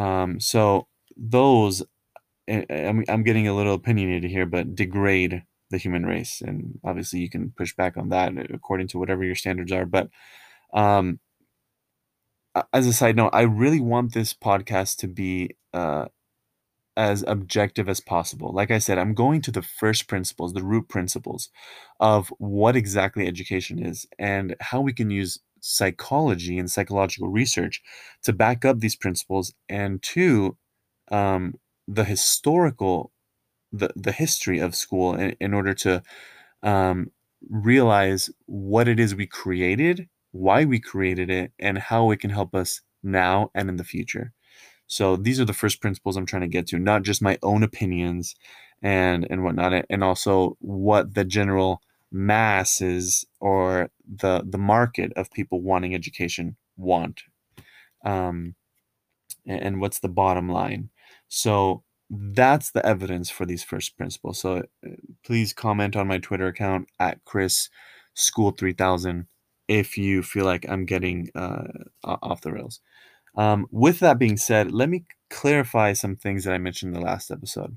um, 0.00 0.40
so 0.40 0.86
those, 1.16 1.82
I'm, 2.48 3.04
I'm 3.08 3.22
getting 3.22 3.46
a 3.46 3.54
little 3.54 3.74
opinionated 3.74 4.30
here, 4.30 4.46
but 4.46 4.74
degrade 4.74 5.42
the 5.70 5.78
human 5.78 6.06
race. 6.06 6.40
And 6.40 6.78
obviously, 6.84 7.20
you 7.20 7.28
can 7.28 7.52
push 7.56 7.74
back 7.74 7.96
on 7.96 8.08
that 8.08 8.32
according 8.50 8.88
to 8.88 8.98
whatever 8.98 9.24
your 9.24 9.34
standards 9.34 9.72
are. 9.72 9.84
But 9.84 10.08
um, 10.72 11.20
as 12.72 12.86
a 12.86 12.92
side 12.92 13.16
note, 13.16 13.30
I 13.32 13.42
really 13.42 13.80
want 13.80 14.14
this 14.14 14.32
podcast 14.32 14.96
to 14.98 15.08
be 15.08 15.56
uh, 15.74 16.06
as 16.96 17.22
objective 17.26 17.88
as 17.88 18.00
possible. 18.00 18.52
Like 18.52 18.70
I 18.70 18.78
said, 18.78 18.98
I'm 18.98 19.14
going 19.14 19.42
to 19.42 19.52
the 19.52 19.62
first 19.62 20.08
principles, 20.08 20.52
the 20.52 20.64
root 20.64 20.88
principles 20.88 21.50
of 22.00 22.32
what 22.38 22.74
exactly 22.74 23.26
education 23.26 23.84
is 23.84 24.06
and 24.18 24.56
how 24.60 24.80
we 24.80 24.92
can 24.92 25.10
use 25.10 25.38
psychology 25.60 26.58
and 26.58 26.70
psychological 26.70 27.28
research 27.28 27.82
to 28.22 28.32
back 28.32 28.64
up 28.64 28.80
these 28.80 28.96
principles 28.96 29.54
and 29.68 30.02
to 30.02 30.56
um, 31.10 31.54
the 31.88 32.04
historical 32.04 33.12
the, 33.72 33.90
the 33.94 34.12
history 34.12 34.58
of 34.58 34.74
school 34.74 35.14
in, 35.14 35.36
in 35.40 35.54
order 35.54 35.74
to 35.74 36.02
um, 36.62 37.10
realize 37.48 38.30
what 38.46 38.88
it 38.88 38.98
is 39.00 39.14
we 39.14 39.26
created 39.26 40.08
why 40.32 40.64
we 40.64 40.78
created 40.78 41.30
it 41.30 41.52
and 41.58 41.78
how 41.78 42.10
it 42.10 42.20
can 42.20 42.30
help 42.30 42.54
us 42.54 42.80
now 43.02 43.50
and 43.54 43.68
in 43.68 43.76
the 43.76 43.84
future. 43.84 44.32
So 44.86 45.16
these 45.16 45.40
are 45.40 45.44
the 45.44 45.52
first 45.52 45.80
principles 45.80 46.16
i'm 46.16 46.26
trying 46.26 46.42
to 46.42 46.48
get 46.48 46.66
to 46.68 46.78
not 46.78 47.02
just 47.02 47.22
my 47.22 47.38
own 47.42 47.62
opinions 47.62 48.34
and 48.82 49.26
and 49.30 49.44
whatnot 49.44 49.84
and 49.90 50.04
also 50.04 50.56
what 50.60 51.14
the 51.14 51.24
general 51.24 51.80
masses 52.12 53.24
or 53.40 53.90
the 54.06 54.42
the 54.46 54.58
market 54.58 55.12
of 55.16 55.30
people 55.30 55.60
wanting 55.60 55.94
education 55.94 56.56
want. 56.76 57.22
Um, 58.04 58.54
and 59.46 59.80
what's 59.80 60.00
the 60.00 60.08
bottom 60.08 60.48
line? 60.48 60.90
So 61.28 61.84
that's 62.10 62.72
the 62.72 62.84
evidence 62.84 63.30
for 63.30 63.46
these 63.46 63.62
first 63.62 63.96
principles. 63.96 64.40
So 64.40 64.64
uh, 64.84 64.90
please 65.24 65.52
comment 65.52 65.96
on 65.96 66.08
my 66.08 66.18
twitter 66.18 66.48
account 66.48 66.88
at 66.98 67.24
chris 67.24 67.68
school 68.14 68.50
3000 68.50 69.26
if 69.68 69.96
you 69.96 70.22
feel 70.22 70.44
like 70.44 70.66
i'm 70.68 70.84
getting 70.84 71.28
uh, 71.34 71.62
off 72.04 72.40
the 72.40 72.52
rails. 72.52 72.80
Um, 73.36 73.66
with 73.70 74.00
that 74.00 74.18
being 74.18 74.36
said 74.36 74.72
let 74.72 74.88
me 74.88 75.04
clarify 75.30 75.92
some 75.92 76.16
things 76.16 76.44
that 76.44 76.54
i 76.54 76.58
mentioned 76.58 76.94
in 76.94 77.00
the 77.00 77.06
last 77.06 77.30
episode. 77.30 77.76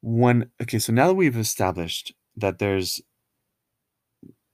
When 0.00 0.50
okay 0.62 0.78
so 0.78 0.92
now 0.92 1.08
that 1.08 1.14
we've 1.14 1.36
established 1.36 2.14
that 2.40 2.58
there's 2.58 3.00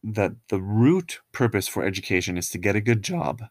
that 0.02 0.33
the 0.49 0.61
root 0.61 1.21
purpose 1.33 1.66
for 1.66 1.85
education 1.85 2.38
is 2.38 2.49
to 2.50 2.59
get 2.59 2.76
a 2.76 2.81
good 2.81 3.02
job. 3.02 3.43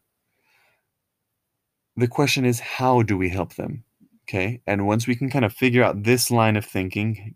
The 1.98 2.08
question 2.08 2.46
is, 2.46 2.60
how 2.60 3.02
do 3.02 3.18
we 3.18 3.30
help 3.30 3.56
them? 3.56 3.84
Okay. 4.24 4.62
And 4.66 4.88
once 4.88 5.06
we 5.06 5.16
can 5.16 5.30
kind 5.30 5.46
of 5.46 5.54
figure 5.54 5.84
out 5.84 6.04
this 6.04 6.32
line 6.32 6.56
of 6.56 6.66
thinking, 6.66 7.36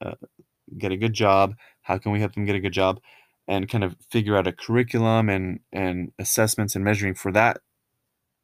uh, 0.00 0.14
get 0.78 0.92
a 0.92 0.96
good 0.96 1.12
job, 1.12 1.54
how 1.82 1.98
can 1.98 2.12
we 2.12 2.20
help 2.20 2.34
them 2.34 2.44
get 2.44 2.54
a 2.54 2.60
good 2.60 2.72
job? 2.72 3.00
And 3.48 3.68
kind 3.68 3.84
of 3.84 3.96
figure 4.10 4.36
out 4.36 4.46
a 4.46 4.52
curriculum 4.52 5.28
and, 5.28 5.60
and 5.72 6.12
assessments 6.18 6.76
and 6.76 6.84
measuring 6.84 7.14
for 7.14 7.32
that 7.32 7.58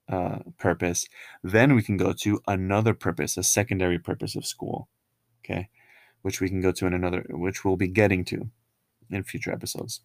uh, 0.09 0.38
purpose, 0.59 1.07
then 1.43 1.75
we 1.75 1.83
can 1.83 1.97
go 1.97 2.12
to 2.12 2.40
another 2.49 2.95
purpose, 2.95 3.37
a 3.37 3.43
secondary 3.43 3.99
purpose 3.99 4.35
of 4.35 4.45
school. 4.45 4.88
Okay 5.45 5.69
which 6.28 6.42
we 6.42 6.50
can 6.50 6.61
go 6.61 6.73
to 6.73 6.87
in 6.87 6.92
another, 6.92 7.25
which 7.30 7.64
we'll 7.64 7.78
be 7.78 7.88
getting 7.88 8.23
to 8.23 8.50
in 9.11 9.23
future 9.25 9.50
episodes. 9.50 10.02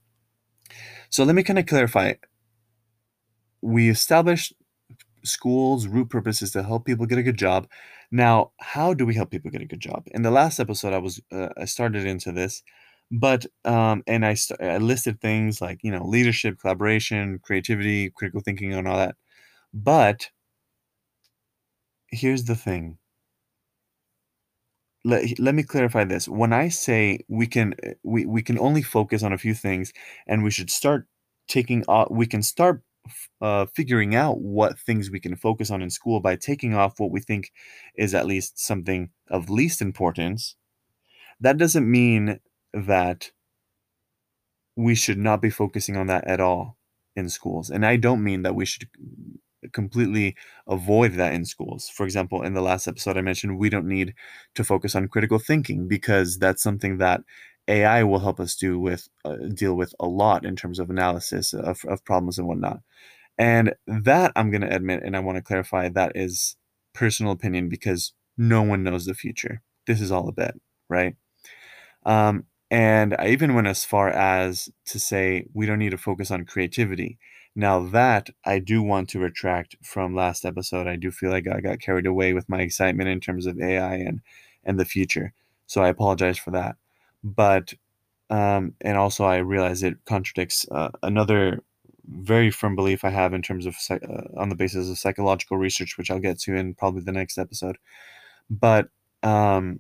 So 1.10 1.26
let 1.26 1.36
me 1.36 1.44
kind 1.44 1.60
of 1.60 1.66
clarify. 1.66 2.14
We 3.62 3.90
established 3.90 4.54
schools' 5.26 5.86
root 5.86 6.10
purpose 6.10 6.42
is 6.42 6.52
to 6.52 6.64
help 6.64 6.86
people 6.86 7.06
get 7.06 7.18
a 7.18 7.24
good 7.24 7.38
job. 7.38 7.68
Now, 8.10 8.54
how 8.62 8.94
do 8.94 9.06
we 9.06 9.16
help 9.16 9.32
people 9.32 9.52
get 9.52 9.62
a 9.62 9.66
good 9.66 9.82
job? 9.82 10.08
In 10.12 10.22
the 10.22 10.32
last 10.32 10.62
episode, 10.62 10.94
I 10.94 11.00
was 11.00 11.20
uh, 11.30 11.50
I 11.58 11.66
started 11.66 12.06
into 12.06 12.32
this, 12.32 12.64
but 13.12 13.46
um, 13.66 14.02
and 14.08 14.26
I, 14.26 14.36
st- 14.36 14.62
I 14.62 14.78
listed 14.78 15.20
things 15.20 15.60
like 15.60 15.80
you 15.84 15.92
know 15.92 16.06
leadership, 16.06 16.58
collaboration, 16.58 17.40
creativity, 17.44 18.12
critical 18.12 18.40
thinking, 18.40 18.74
and 18.74 18.88
all 18.88 18.96
that. 18.96 19.16
But 19.74 20.30
here's 22.08 22.46
the 22.46 22.56
thing: 22.56 22.98
let, 25.04 25.40
let 25.40 25.56
me 25.56 25.64
clarify 25.64 26.04
this. 26.04 26.28
When 26.28 26.54
i 26.54 26.70
say 26.70 27.20
we 27.28 27.48
can 27.48 27.76
eh, 27.84 27.94
we, 28.04 28.26
we 28.26 28.42
can 28.42 28.60
only 28.60 28.82
focus 28.82 29.24
on 29.24 29.34
a 29.34 29.38
few 29.38 29.54
things 29.54 29.94
and 30.28 30.44
we 30.44 30.52
should 30.52 30.70
start 30.70 31.08
taking 31.48 31.84
off 31.88 32.10
we 32.12 32.26
can 32.26 32.42
start 32.42 32.82
uh, 33.42 33.66
figuring 33.76 34.16
out 34.16 34.40
what 34.40 34.80
things 34.80 35.12
we 35.12 35.20
can 35.20 35.36
focus 35.36 35.70
on 35.70 35.82
in 35.82 35.90
school 35.90 36.22
by 36.22 36.36
taking 36.38 36.74
off 36.74 37.00
what 37.00 37.12
we 37.12 37.20
think 37.20 37.52
is 37.98 38.14
at 38.16 38.26
least 38.26 38.58
something 38.60 39.10
of 39.30 39.50
least 39.50 39.82
importance 39.82 40.56
that 41.40 41.58
doesn't 41.58 41.90
mean 41.90 42.40
that 42.74 43.32
we 44.76 44.96
should 44.96 45.18
not 45.18 45.42
be 45.42 45.50
focusing 45.50 45.98
on 45.98 46.08
that 46.08 46.26
at 46.26 46.40
all 46.40 46.78
in 47.16 47.30
schools. 47.30 47.70
And 47.70 47.86
i 47.86 47.98
don't 47.98 48.24
mean 48.24 48.44
that 48.44 48.56
we 48.56 48.66
should 48.66 48.88
completely 49.74 50.36
avoid 50.68 51.14
that 51.14 51.34
in 51.34 51.46
schools. 51.46 51.90
For 51.90 52.06
example, 52.06 52.44
in 52.44 52.54
the 52.54 52.62
last 52.62 52.88
episode, 52.88 53.18
I 53.18 53.22
mentioned 53.22 53.58
we 53.58 53.70
don't 53.70 53.88
need 53.88 54.14
to 54.56 54.64
focus 54.64 54.96
on 54.96 55.08
critical 55.08 55.40
thinking 55.40 55.88
because 55.88 56.38
that's 56.38 56.64
something 56.64 56.98
that 57.00 57.22
AI 57.68 58.04
will 58.04 58.20
help 58.20 58.40
us 58.40 58.56
do 58.56 58.80
with 58.80 59.08
uh, 59.26 59.38
deal 59.54 59.76
with 59.76 59.94
a 60.00 60.06
lot 60.08 60.46
in 60.46 60.56
terms 60.56 60.80
of 60.80 60.90
analysis 60.90 61.54
of, 61.54 61.84
of 61.86 62.04
problems 62.06 62.38
and 62.38 62.48
whatnot. 62.48 62.80
And 63.38 63.74
that 63.88 64.32
I'm 64.36 64.52
going 64.52 64.62
to 64.62 64.76
admit, 64.76 65.04
and 65.04 65.16
I 65.16 65.20
want 65.20 65.38
to 65.38 65.42
clarify 65.42 65.90
that 65.90 66.12
is 66.16 66.56
personal 66.94 67.32
opinion 67.32 67.70
because 67.70 68.14
no 68.38 68.62
one 68.62 68.84
knows 68.84 69.06
the 69.06 69.14
future. 69.14 69.62
This 69.88 70.02
is 70.02 70.12
all 70.12 70.28
a 70.30 70.32
bet, 70.32 70.56
right? 70.90 71.16
Um, 72.06 72.46
and 72.70 73.16
I 73.20 73.28
even 73.30 73.54
went 73.54 73.68
as 73.68 73.86
far 73.86 74.10
as 74.10 74.70
to 74.88 75.00
say 75.00 75.46
we 75.54 75.66
don't 75.66 75.80
need 75.80 75.92
to 75.92 75.98
focus 75.98 76.32
on 76.32 76.46
creativity 76.46 77.20
now 77.56 77.80
that 77.90 78.30
I 78.46 78.60
do 78.60 78.82
want 78.82 79.10
to 79.10 79.20
retract 79.20 79.76
from 79.84 80.16
last 80.16 80.46
episode. 80.46 80.88
I 80.88 80.96
do 80.96 81.12
feel 81.12 81.30
like 81.30 81.48
I 81.48 81.62
got 81.62 81.80
carried 81.80 82.08
away 82.08 82.34
with 82.34 82.50
my 82.50 82.62
excitement 82.62 83.10
in 83.10 83.20
terms 83.20 83.46
of 83.46 83.60
AI 83.62 83.96
and 83.96 84.22
and 84.64 84.80
the 84.80 84.86
future. 84.86 85.34
So 85.68 85.84
I 85.84 85.90
apologize 85.90 86.38
for 86.38 86.52
that. 86.52 86.78
But 87.24 87.74
um, 88.30 88.74
and 88.82 88.98
also 88.98 89.24
I 89.26 89.38
realize 89.38 89.84
it 89.84 89.98
contradicts 90.06 90.66
uh, 90.72 90.90
another 91.04 91.62
very 92.08 92.52
firm 92.52 92.76
belief 92.76 93.04
I 93.04 93.10
have 93.10 93.34
in 93.34 93.42
terms 93.42 93.66
of 93.66 93.76
uh, 93.90 93.98
on 94.38 94.50
the 94.50 94.56
basis 94.56 94.90
of 94.90 94.98
psychological 94.98 95.58
research, 95.58 95.98
which 95.98 96.10
I'll 96.10 96.20
get 96.20 96.40
to 96.42 96.56
in 96.56 96.74
probably 96.74 97.02
the 97.02 97.12
next 97.12 97.38
episode. 97.38 97.78
But 98.50 98.90
um, 99.22 99.80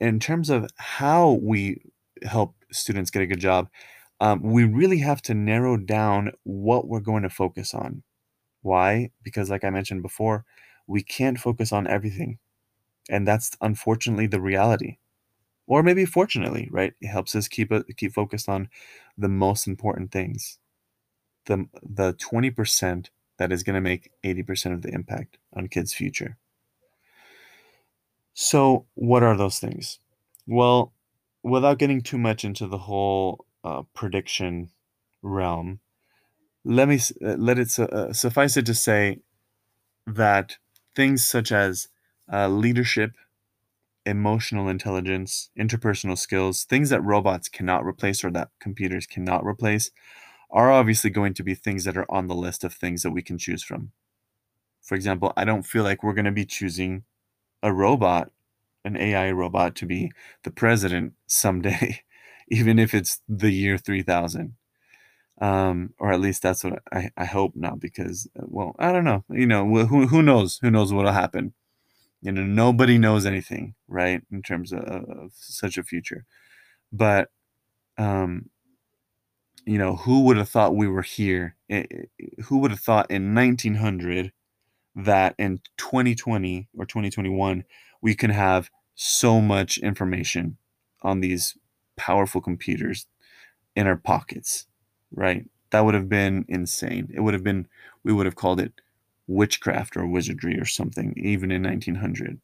in 0.00 0.18
terms 0.18 0.50
of 0.50 0.68
how 0.76 1.38
we 1.42 1.80
help 2.22 2.54
students 2.72 3.10
get 3.10 3.22
a 3.22 3.26
good 3.26 3.40
job, 3.40 3.68
um, 4.20 4.42
we 4.42 4.64
really 4.64 4.98
have 4.98 5.22
to 5.22 5.34
narrow 5.34 5.76
down 5.76 6.32
what 6.44 6.86
we're 6.86 7.00
going 7.00 7.22
to 7.22 7.30
focus 7.30 7.72
on. 7.72 8.02
Why? 8.62 9.10
Because, 9.22 9.48
like 9.48 9.64
I 9.64 9.70
mentioned 9.70 10.02
before, 10.02 10.44
we 10.86 11.02
can't 11.02 11.38
focus 11.38 11.72
on 11.72 11.86
everything. 11.86 12.38
And 13.08 13.26
that's 13.26 13.56
unfortunately 13.60 14.26
the 14.26 14.40
reality. 14.40 14.98
Or 15.66 15.82
maybe 15.82 16.04
fortunately, 16.04 16.68
right? 16.70 16.92
It 17.00 17.08
helps 17.08 17.34
us 17.34 17.48
keep 17.48 17.72
it 17.72 17.86
keep 17.96 18.12
focused 18.12 18.48
on 18.48 18.68
the 19.16 19.28
most 19.28 19.66
important 19.66 20.12
things. 20.12 20.58
The 21.46 21.66
the 21.82 22.12
20% 22.14 23.08
that 23.38 23.52
is 23.52 23.62
going 23.62 23.74
to 23.74 23.80
make 23.80 24.10
80% 24.22 24.74
of 24.74 24.82
the 24.82 24.90
impact 24.90 25.38
on 25.54 25.68
kids' 25.68 25.94
future. 25.94 26.36
So, 28.34 28.86
what 28.94 29.22
are 29.22 29.36
those 29.36 29.58
things? 29.58 29.98
Well, 30.46 30.92
without 31.42 31.78
getting 31.78 32.02
too 32.02 32.18
much 32.18 32.44
into 32.44 32.66
the 32.66 32.78
whole 32.78 33.46
uh, 33.64 33.82
prediction 33.94 34.70
realm, 35.22 35.80
let 36.64 36.88
me 36.88 37.00
uh, 37.24 37.34
let 37.36 37.58
it 37.58 37.70
su- 37.70 37.84
uh, 37.84 38.12
suffice 38.12 38.56
it 38.56 38.66
to 38.66 38.74
say 38.74 39.20
that 40.06 40.58
things 40.96 41.24
such 41.24 41.52
as 41.52 41.88
uh, 42.32 42.48
leadership, 42.48 43.12
emotional 44.06 44.68
intelligence, 44.68 45.50
interpersonal 45.58 46.18
skills, 46.18 46.64
things 46.64 46.90
that 46.90 47.02
robots 47.02 47.48
cannot 47.48 47.84
replace 47.84 48.24
or 48.24 48.30
that 48.30 48.50
computers 48.60 49.06
cannot 49.06 49.44
replace, 49.44 49.90
are 50.50 50.70
obviously 50.70 51.10
going 51.10 51.34
to 51.34 51.42
be 51.44 51.54
things 51.54 51.84
that 51.84 51.96
are 51.96 52.10
on 52.10 52.26
the 52.26 52.34
list 52.34 52.64
of 52.64 52.72
things 52.74 53.02
that 53.02 53.12
we 53.12 53.22
can 53.22 53.38
choose 53.38 53.62
from. 53.62 53.92
For 54.82 54.94
example, 54.94 55.32
I 55.36 55.44
don't 55.44 55.66
feel 55.66 55.84
like 55.84 56.02
we're 56.02 56.14
going 56.14 56.24
to 56.24 56.32
be 56.32 56.46
choosing 56.46 57.04
a 57.62 57.72
robot, 57.72 58.30
an 58.84 58.96
AI 58.96 59.30
robot, 59.32 59.76
to 59.76 59.86
be 59.86 60.12
the 60.44 60.50
president 60.50 61.14
someday, 61.26 62.02
even 62.50 62.78
if 62.78 62.94
it's 62.94 63.20
the 63.28 63.50
year 63.50 63.78
3000. 63.78 64.54
Um, 65.40 65.94
or 65.98 66.12
at 66.12 66.20
least 66.20 66.42
that's 66.42 66.62
what 66.64 66.82
I, 66.92 67.10
I 67.16 67.24
hope 67.24 67.52
not, 67.56 67.80
because, 67.80 68.28
uh, 68.38 68.44
well, 68.46 68.76
I 68.78 68.92
don't 68.92 69.04
know. 69.04 69.24
You 69.30 69.46
know, 69.46 69.66
who, 69.86 70.06
who 70.06 70.22
knows? 70.22 70.58
Who 70.60 70.70
knows 70.70 70.92
what'll 70.92 71.12
happen? 71.12 71.54
You 72.20 72.32
know, 72.32 72.42
nobody 72.42 72.98
knows 72.98 73.24
anything, 73.24 73.74
right, 73.88 74.20
in 74.30 74.42
terms 74.42 74.72
of, 74.72 74.80
of 74.80 75.30
such 75.32 75.78
a 75.78 75.82
future. 75.82 76.26
But, 76.92 77.30
um, 77.96 78.50
you 79.64 79.78
know, 79.78 79.96
who 79.96 80.22
would 80.24 80.36
have 80.36 80.48
thought 80.48 80.76
we 80.76 80.88
were 80.88 81.02
here? 81.02 81.56
Who 82.44 82.58
would 82.58 82.70
have 82.70 82.80
thought 82.80 83.10
in 83.10 83.34
1900 83.34 84.32
that 84.96 85.34
in 85.38 85.60
2020 85.76 86.68
or 86.76 86.84
2021 86.84 87.64
we 88.02 88.14
can 88.14 88.30
have 88.30 88.70
so 88.94 89.40
much 89.40 89.78
information 89.78 90.56
on 91.02 91.20
these 91.20 91.56
powerful 92.00 92.40
computers 92.40 93.06
in 93.76 93.86
our 93.86 93.96
pockets, 93.96 94.66
right? 95.14 95.44
That 95.70 95.84
would 95.84 95.94
have 95.94 96.08
been 96.08 96.44
insane. 96.48 97.10
It 97.14 97.20
would 97.20 97.34
have 97.34 97.44
been, 97.44 97.68
we 98.04 98.12
would 98.14 98.26
have 98.26 98.36
called 98.36 98.60
it 98.60 98.74
witchcraft 99.28 99.96
or 99.96 100.06
wizardry 100.06 100.58
or 100.58 100.66
something, 100.66 101.14
even 101.18 101.52
in 101.52 101.62
1900. 101.62 102.40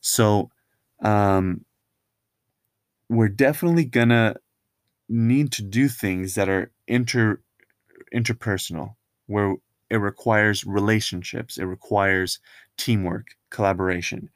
So, 0.00 0.50
um, 1.02 1.64
we're 3.08 3.28
definitely 3.28 3.84
gonna 3.84 4.36
need 5.08 5.52
to 5.52 5.62
do 5.62 5.88
things 5.88 6.34
that 6.34 6.48
are 6.48 6.72
inter 6.88 7.40
interpersonal, 8.14 8.96
where 9.26 9.56
it 9.90 9.96
requires 9.98 10.64
relationships, 10.66 11.58
it 11.58 11.64
requires 11.64 12.40
teamwork, 12.78 13.28
collaboration. 13.50 14.30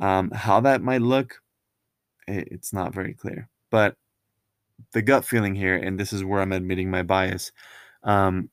Um, 0.00 0.30
how 0.32 0.60
that 0.62 0.82
might 0.82 1.02
look, 1.02 1.42
it, 2.28 2.48
it's 2.52 2.72
not 2.72 2.94
very 2.94 3.14
clear. 3.14 3.48
But 3.72 3.96
the 4.92 5.02
gut 5.02 5.24
feeling 5.24 5.54
here, 5.54 5.76
and 5.76 5.98
this 5.98 6.12
is 6.12 6.24
where 6.24 6.40
I'm 6.40 6.52
admitting 6.52 6.90
my 6.90 7.02
bias, 7.02 7.52
um, 8.04 8.50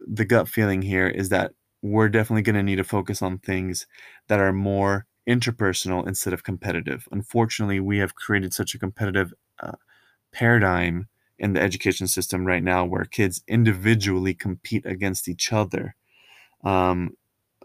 the 0.00 0.24
gut 0.24 0.48
feeling 0.48 0.82
here 0.82 1.08
is 1.08 1.30
that 1.30 1.52
we're 1.82 2.08
definitely 2.08 2.42
going 2.42 2.56
to 2.56 2.62
need 2.62 2.76
to 2.76 2.84
focus 2.84 3.22
on 3.22 3.38
things 3.38 3.86
that 4.28 4.40
are 4.40 4.52
more 4.52 5.06
interpersonal 5.28 6.06
instead 6.06 6.32
of 6.32 6.44
competitive. 6.44 7.08
Unfortunately, 7.12 7.80
we 7.80 7.98
have 7.98 8.14
created 8.16 8.54
such 8.54 8.74
a 8.74 8.78
competitive 8.78 9.32
uh, 9.60 9.72
paradigm 10.32 11.08
in 11.38 11.54
the 11.54 11.60
education 11.62 12.06
system 12.08 12.46
right 12.46 12.64
now 12.64 12.84
where 12.84 13.04
kids 13.04 13.42
individually 13.48 14.34
compete 14.34 14.86
against 14.86 15.28
each 15.28 15.52
other 15.52 15.96
um, 16.64 17.10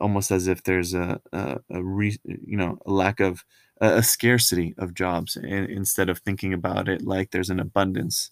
almost 0.01 0.31
as 0.31 0.47
if 0.47 0.63
there's 0.63 0.93
a, 0.93 1.19
a, 1.31 1.59
a 1.71 1.83
re, 1.83 2.17
you 2.25 2.57
know 2.57 2.77
a 2.85 2.91
lack 2.91 3.19
of 3.19 3.43
a, 3.81 4.03
scarcity 4.03 4.73
of 4.77 4.93
jobs 4.93 5.35
instead 5.37 6.09
of 6.09 6.19
thinking 6.19 6.53
about 6.53 6.87
it 6.87 7.01
like 7.01 7.31
there's 7.31 7.49
an 7.49 7.59
abundance 7.59 8.31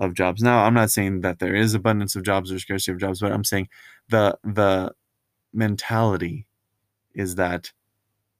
of 0.00 0.14
jobs. 0.14 0.42
Now 0.42 0.64
i'm 0.64 0.74
not 0.74 0.90
saying 0.90 1.20
that 1.20 1.38
there 1.38 1.54
is 1.54 1.74
abundance 1.74 2.16
of 2.16 2.24
jobs 2.24 2.50
or 2.50 2.58
scarcity 2.58 2.92
of 2.92 2.98
jobs 2.98 3.20
but 3.20 3.32
i'm 3.32 3.44
saying 3.44 3.68
the 4.08 4.36
the 4.44 4.92
mentality 5.52 6.46
is 7.14 7.36
that 7.36 7.70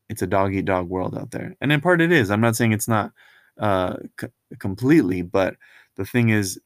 it's 0.08 0.22
a 0.22 0.26
dog 0.26 0.54
eat 0.54 0.64
dog 0.66 0.88
world 0.88 1.16
out 1.16 1.30
there. 1.30 1.54
And 1.60 1.72
in 1.72 1.80
part 1.80 2.00
it 2.00 2.12
is. 2.12 2.30
I'm 2.30 2.40
not 2.40 2.56
saying 2.56 2.72
it's 2.72 2.88
not 2.88 3.12
uh, 3.58 3.96
c- 4.20 4.26
completely 4.58 5.22
but 5.22 5.56
the 5.96 6.04
thing 6.04 6.30
is 6.30 6.60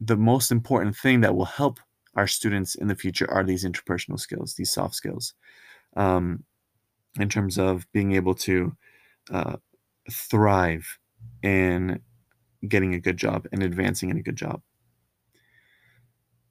the 0.00 0.16
most 0.16 0.50
important 0.50 0.96
thing 0.96 1.20
that 1.20 1.34
will 1.34 1.44
help 1.44 1.80
our 2.14 2.26
students 2.26 2.74
in 2.74 2.88
the 2.88 2.94
future 2.94 3.30
are 3.30 3.44
these 3.44 3.64
interpersonal 3.64 4.18
skills, 4.18 4.54
these 4.54 4.72
soft 4.72 4.94
skills, 4.94 5.34
um, 5.96 6.44
in 7.18 7.28
terms 7.28 7.58
of 7.58 7.90
being 7.92 8.12
able 8.12 8.34
to 8.34 8.74
uh, 9.30 9.56
thrive 10.10 10.98
in 11.42 12.00
getting 12.66 12.94
a 12.94 13.00
good 13.00 13.16
job 13.16 13.46
and 13.52 13.62
advancing 13.62 14.10
in 14.10 14.18
a 14.18 14.22
good 14.22 14.36
job. 14.36 14.62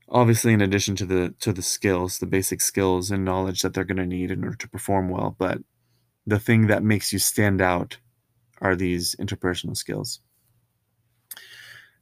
Obviously, 0.10 0.54
in 0.54 0.62
addition 0.62 0.96
to 0.98 1.06
the 1.06 1.34
to 1.40 1.54
the 1.54 1.62
skills, 1.62 2.20
the 2.20 2.26
basic 2.26 2.60
skills 2.60 3.12
and 3.12 3.24
knowledge 3.24 3.62
that 3.62 3.74
they're 3.74 3.86
going 3.86 3.98
to 3.98 4.06
need 4.06 4.32
in 4.32 4.44
order 4.44 4.58
to 4.58 4.70
perform 4.70 5.10
well, 5.10 5.36
but 5.40 5.60
the 6.28 6.40
thing 6.40 6.68
that 6.68 6.84
makes 6.84 7.14
you 7.14 7.20
stand 7.20 7.62
out 7.62 7.98
are 8.60 8.76
these 8.76 9.16
interpersonal 9.16 9.76
skills. 9.76 10.20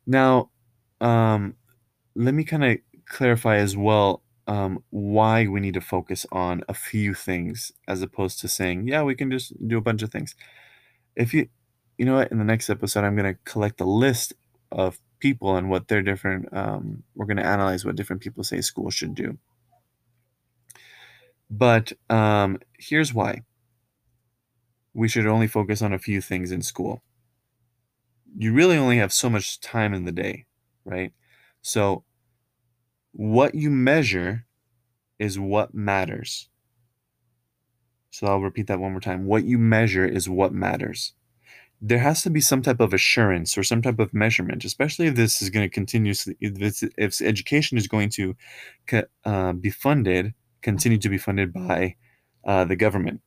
Now, 0.05 0.49
um, 0.99 1.55
let 2.15 2.33
me 2.33 2.43
kind 2.43 2.65
of 2.65 2.77
clarify 3.05 3.57
as 3.57 3.77
well 3.77 4.23
um, 4.49 4.83
why 4.89 5.45
we 5.45 5.59
need 5.59 5.75
to 5.75 5.81
focus 5.81 6.25
on 6.31 6.63
a 6.67 6.73
few 6.73 7.13
things 7.13 7.71
as 7.87 8.01
opposed 8.01 8.39
to 8.39 8.47
saying, 8.47 8.87
yeah, 8.87 9.03
we 9.03 9.13
can 9.13 9.29
just 9.29 9.53
do 9.67 9.77
a 9.77 9.81
bunch 9.81 10.01
of 10.01 10.11
things. 10.11 10.33
If 11.15 11.35
you, 11.35 11.49
you 11.99 12.05
know 12.05 12.15
what, 12.15 12.31
in 12.31 12.39
the 12.39 12.43
next 12.43 12.67
episode, 12.67 13.03
I'm 13.03 13.15
going 13.15 13.31
to 13.31 13.39
collect 13.45 13.79
a 13.79 13.85
list 13.85 14.33
of 14.71 14.99
people 15.19 15.55
and 15.55 15.69
what 15.69 15.87
their 15.87 16.01
different, 16.01 16.51
um, 16.51 17.03
we're 17.13 17.27
going 17.27 17.37
to 17.37 17.45
analyze 17.45 17.85
what 17.85 17.95
different 17.95 18.23
people 18.23 18.43
say 18.43 18.59
school 18.61 18.89
should 18.89 19.13
do. 19.13 19.37
But 21.51 21.93
um, 22.09 22.57
here's 22.79 23.13
why 23.13 23.43
we 24.95 25.07
should 25.07 25.27
only 25.27 25.47
focus 25.47 25.83
on 25.83 25.93
a 25.93 25.99
few 25.99 26.21
things 26.21 26.51
in 26.51 26.63
school. 26.63 27.03
You 28.35 28.51
really 28.53 28.77
only 28.77 28.97
have 28.97 29.13
so 29.13 29.29
much 29.29 29.59
time 29.59 29.93
in 29.93 30.05
the 30.05 30.11
day, 30.11 30.45
right? 30.85 31.13
So, 31.61 32.03
what 33.11 33.55
you 33.55 33.69
measure 33.69 34.45
is 35.17 35.39
what 35.39 35.73
matters. 35.73 36.49
So, 38.11 38.27
I'll 38.27 38.39
repeat 38.39 38.67
that 38.67 38.79
one 38.79 38.91
more 38.91 39.01
time. 39.01 39.25
What 39.25 39.43
you 39.43 39.57
measure 39.57 40.05
is 40.05 40.27
what 40.27 40.53
matters. 40.53 41.13
There 41.81 41.99
has 41.99 42.23
to 42.23 42.29
be 42.29 42.41
some 42.41 42.61
type 42.61 42.79
of 42.79 42.93
assurance 42.93 43.57
or 43.57 43.63
some 43.63 43.81
type 43.81 43.99
of 43.99 44.13
measurement, 44.13 44.65
especially 44.65 45.07
if 45.07 45.15
this 45.15 45.41
is 45.41 45.49
going 45.49 45.69
to 45.69 45.73
continuously, 45.73 46.35
if, 46.41 46.83
if 46.97 47.21
education 47.21 47.77
is 47.77 47.87
going 47.87 48.09
to 48.11 48.35
uh, 49.23 49.53
be 49.53 49.69
funded, 49.69 50.33
continue 50.61 50.97
to 50.97 51.09
be 51.09 51.17
funded 51.17 51.53
by 51.53 51.95
uh, 52.43 52.65
the 52.65 52.75
government 52.75 53.21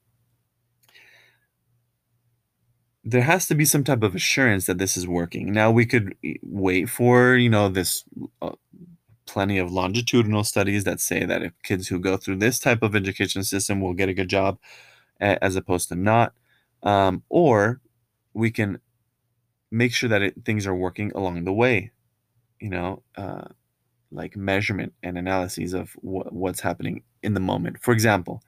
there 3.05 3.23
has 3.23 3.47
to 3.47 3.55
be 3.55 3.65
some 3.65 3.85
type 3.85 4.03
of 4.03 4.15
assurance 4.15 4.67
that 4.67 4.79
this 4.79 4.97
is 4.97 5.09
working. 5.09 5.53
Now 5.53 5.71
we 5.71 5.87
could 5.87 6.15
wait 6.43 6.89
for 6.89 7.35
you 7.35 7.51
know 7.51 7.69
this 7.69 8.05
uh, 8.41 8.53
plenty 9.33 9.57
of 9.57 9.73
longitudinal 9.73 10.45
studies 10.45 10.85
that 10.85 11.01
say 11.01 11.25
that 11.25 11.43
if 11.43 11.53
kids 11.63 11.89
who 11.89 11.99
go 11.99 12.19
through 12.19 12.37
this 12.37 12.59
type 12.59 12.83
of 12.83 12.95
education 12.95 13.43
system 13.43 13.81
will 13.81 13.95
get 13.95 14.11
a 14.11 14.15
good 14.15 14.29
job 14.29 14.59
as 15.21 15.57
opposed 15.57 15.89
to 15.89 15.95
not, 15.95 16.35
um, 16.83 17.23
or 17.31 17.81
we 18.35 18.51
can 18.51 18.79
make 19.71 19.95
sure 19.95 20.11
that 20.11 20.21
it, 20.21 20.35
things 20.45 20.67
are 20.67 20.75
working 20.75 21.11
along 21.15 21.45
the 21.45 21.53
way. 21.53 21.91
You 22.61 22.69
know, 22.69 23.03
uh, 23.17 23.49
like 24.11 24.37
measurement 24.37 24.93
and 25.03 25.17
analyses 25.17 25.73
of 25.73 25.93
wh- 25.95 26.31
what's 26.31 26.61
happening 26.61 27.03
in 27.23 27.33
the 27.33 27.41
moment. 27.41 27.83
For 27.83 27.93
example, 27.93 28.43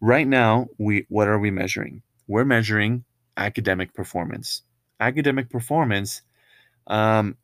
right 0.00 0.26
now 0.26 0.68
we 0.78 1.04
what 1.10 1.28
are 1.28 1.38
we 1.38 1.50
measuring? 1.50 2.02
We're 2.28 2.46
measuring 2.46 3.04
academic 3.36 3.92
performance. 3.92 4.62
Academic 5.00 5.50
performance 5.50 6.22
um, 6.86 7.36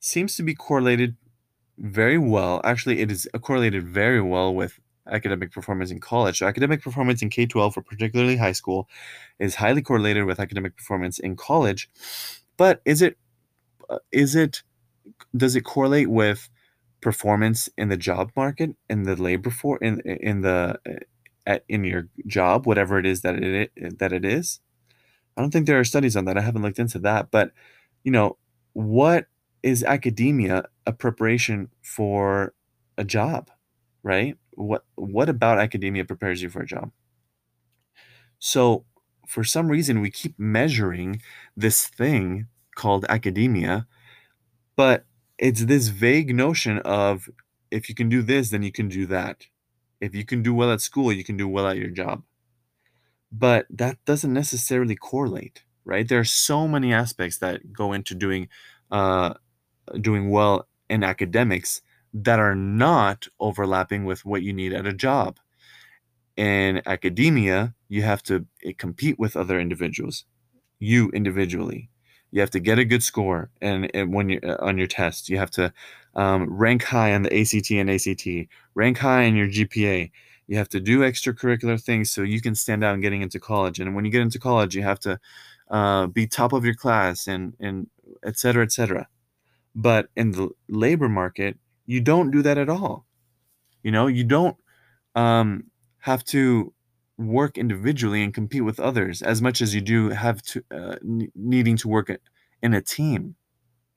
seems 0.00 0.36
to 0.36 0.42
be 0.42 0.54
correlated 0.54 1.16
very 1.78 2.18
well. 2.18 2.60
Actually, 2.64 3.00
it 3.00 3.10
is 3.10 3.28
correlated 3.40 3.86
very 3.86 4.20
well 4.20 4.54
with 4.54 4.78
academic 5.10 5.52
performance 5.52 5.90
in 5.90 6.00
college. 6.00 6.38
So 6.38 6.46
academic 6.46 6.82
performance 6.82 7.22
in 7.22 7.30
K 7.30 7.46
12, 7.46 7.76
or 7.76 7.82
particularly 7.82 8.36
high 8.36 8.52
school, 8.52 8.88
is 9.38 9.56
highly 9.56 9.82
correlated 9.82 10.24
with 10.24 10.40
academic 10.40 10.76
performance 10.76 11.18
in 11.18 11.36
college. 11.36 11.90
But 12.56 12.80
is 12.84 13.02
it, 13.02 13.18
uh, 13.90 13.98
it, 14.12 14.62
does 15.36 15.56
it 15.56 15.62
correlate 15.62 16.08
with 16.08 16.48
performance 17.00 17.68
in 17.76 17.88
the 17.88 17.96
job 17.96 18.30
market, 18.36 18.70
in 18.88 19.02
the 19.02 19.16
labor 19.16 19.50
for, 19.50 19.78
in, 19.78 20.00
in 20.00 20.40
the, 20.40 20.78
uh, 20.88 20.92
at, 21.46 21.64
in 21.68 21.84
your 21.84 22.08
job, 22.26 22.66
whatever 22.66 22.98
it 22.98 23.04
is 23.04 23.20
that 23.22 23.34
it, 23.42 23.98
that 23.98 24.12
it 24.12 24.24
is? 24.24 24.60
I 25.36 25.42
don't 25.42 25.50
think 25.50 25.66
there 25.66 25.80
are 25.80 25.84
studies 25.84 26.16
on 26.16 26.24
that. 26.26 26.38
I 26.38 26.42
haven't 26.42 26.62
looked 26.62 26.78
into 26.78 26.98
that. 27.00 27.30
But, 27.30 27.50
you 28.04 28.12
know, 28.12 28.38
what 28.72 29.26
is 29.62 29.82
academia 29.82 30.64
a 30.86 30.92
preparation 30.92 31.70
for 31.82 32.54
a 32.98 33.04
job, 33.04 33.50
right? 34.02 34.36
what 34.56 34.84
what 34.94 35.28
about 35.28 35.58
academia 35.58 36.04
prepares 36.04 36.42
you 36.42 36.48
for 36.48 36.62
a 36.62 36.66
job? 36.66 36.90
So 38.38 38.84
for 39.26 39.44
some 39.44 39.68
reason 39.68 40.00
we 40.00 40.10
keep 40.10 40.38
measuring 40.38 41.22
this 41.56 41.86
thing 41.86 42.46
called 42.74 43.06
academia, 43.08 43.86
but 44.76 45.06
it's 45.38 45.64
this 45.64 45.88
vague 45.88 46.34
notion 46.34 46.78
of 46.80 47.28
if 47.70 47.88
you 47.88 47.94
can 47.94 48.08
do 48.08 48.22
this, 48.22 48.50
then 48.50 48.62
you 48.62 48.72
can 48.72 48.88
do 48.88 49.06
that. 49.06 49.46
If 50.00 50.14
you 50.14 50.24
can 50.24 50.42
do 50.42 50.54
well 50.54 50.70
at 50.72 50.80
school, 50.80 51.12
you 51.12 51.24
can 51.24 51.36
do 51.36 51.48
well 51.48 51.66
at 51.66 51.78
your 51.78 51.88
job. 51.88 52.22
But 53.32 53.66
that 53.70 54.04
doesn't 54.04 54.32
necessarily 54.32 54.94
correlate, 54.94 55.64
right? 55.84 56.06
There 56.06 56.20
are 56.20 56.24
so 56.24 56.68
many 56.68 56.92
aspects 56.92 57.38
that 57.38 57.72
go 57.72 57.92
into 57.92 58.14
doing 58.14 58.48
uh, 58.90 59.34
doing 60.00 60.30
well 60.30 60.68
in 60.94 61.02
academics 61.02 61.82
that 62.14 62.38
are 62.38 62.54
not 62.54 63.26
overlapping 63.40 64.04
with 64.04 64.24
what 64.24 64.42
you 64.42 64.52
need 64.52 64.72
at 64.72 64.86
a 64.86 64.92
job. 64.92 65.38
In 66.36 66.80
academia, 66.86 67.74
you 67.88 68.02
have 68.02 68.22
to 68.24 68.46
eh, 68.64 68.72
compete 68.78 69.18
with 69.18 69.36
other 69.36 69.58
individuals, 69.58 70.24
you 70.78 71.10
individually. 71.10 71.90
You 72.30 72.40
have 72.40 72.50
to 72.50 72.60
get 72.60 72.78
a 72.78 72.84
good 72.84 73.02
score, 73.02 73.50
and, 73.60 73.90
and 73.94 74.12
when 74.12 74.28
you 74.28 74.40
uh, 74.42 74.56
on 74.60 74.76
your 74.76 74.88
test, 74.88 75.28
you 75.28 75.38
have 75.38 75.52
to 75.52 75.72
um, 76.16 76.52
rank 76.52 76.82
high 76.82 77.14
on 77.14 77.22
the 77.22 77.40
ACT 77.40 77.70
and 77.70 77.88
ACT, 77.90 78.26
rank 78.74 78.98
high 78.98 79.22
in 79.22 79.36
your 79.36 79.46
GPA. 79.48 80.10
You 80.48 80.56
have 80.56 80.68
to 80.70 80.80
do 80.80 81.00
extracurricular 81.00 81.80
things 81.80 82.10
so 82.10 82.22
you 82.22 82.40
can 82.40 82.56
stand 82.56 82.82
out 82.82 82.94
in 82.94 83.00
getting 83.00 83.22
into 83.22 83.38
college. 83.38 83.78
And 83.78 83.94
when 83.94 84.04
you 84.04 84.10
get 84.10 84.20
into 84.20 84.40
college, 84.40 84.74
you 84.74 84.82
have 84.82 85.00
to 85.00 85.20
uh, 85.70 86.08
be 86.08 86.26
top 86.26 86.52
of 86.52 86.64
your 86.64 86.74
class, 86.74 87.28
and 87.28 87.54
and 87.60 87.88
et 88.24 88.36
cetera, 88.36 88.64
et 88.64 88.72
cetera. 88.72 89.06
But 89.74 90.08
in 90.16 90.32
the 90.32 90.50
labor 90.68 91.08
market, 91.08 91.58
you 91.86 92.00
don't 92.00 92.30
do 92.30 92.42
that 92.42 92.58
at 92.58 92.68
all. 92.68 93.06
You 93.82 93.90
know, 93.90 94.06
you 94.06 94.24
don't 94.24 94.56
um, 95.14 95.64
have 96.00 96.24
to 96.26 96.72
work 97.18 97.58
individually 97.58 98.22
and 98.22 98.34
compete 98.34 98.64
with 98.64 98.80
others 98.80 99.22
as 99.22 99.40
much 99.42 99.62
as 99.62 99.74
you 99.74 99.80
do 99.80 100.10
have 100.10 100.42
to 100.42 100.64
uh, 100.74 100.96
needing 101.02 101.76
to 101.78 101.88
work 101.88 102.10
in 102.62 102.74
a 102.74 102.80
team 102.80 103.36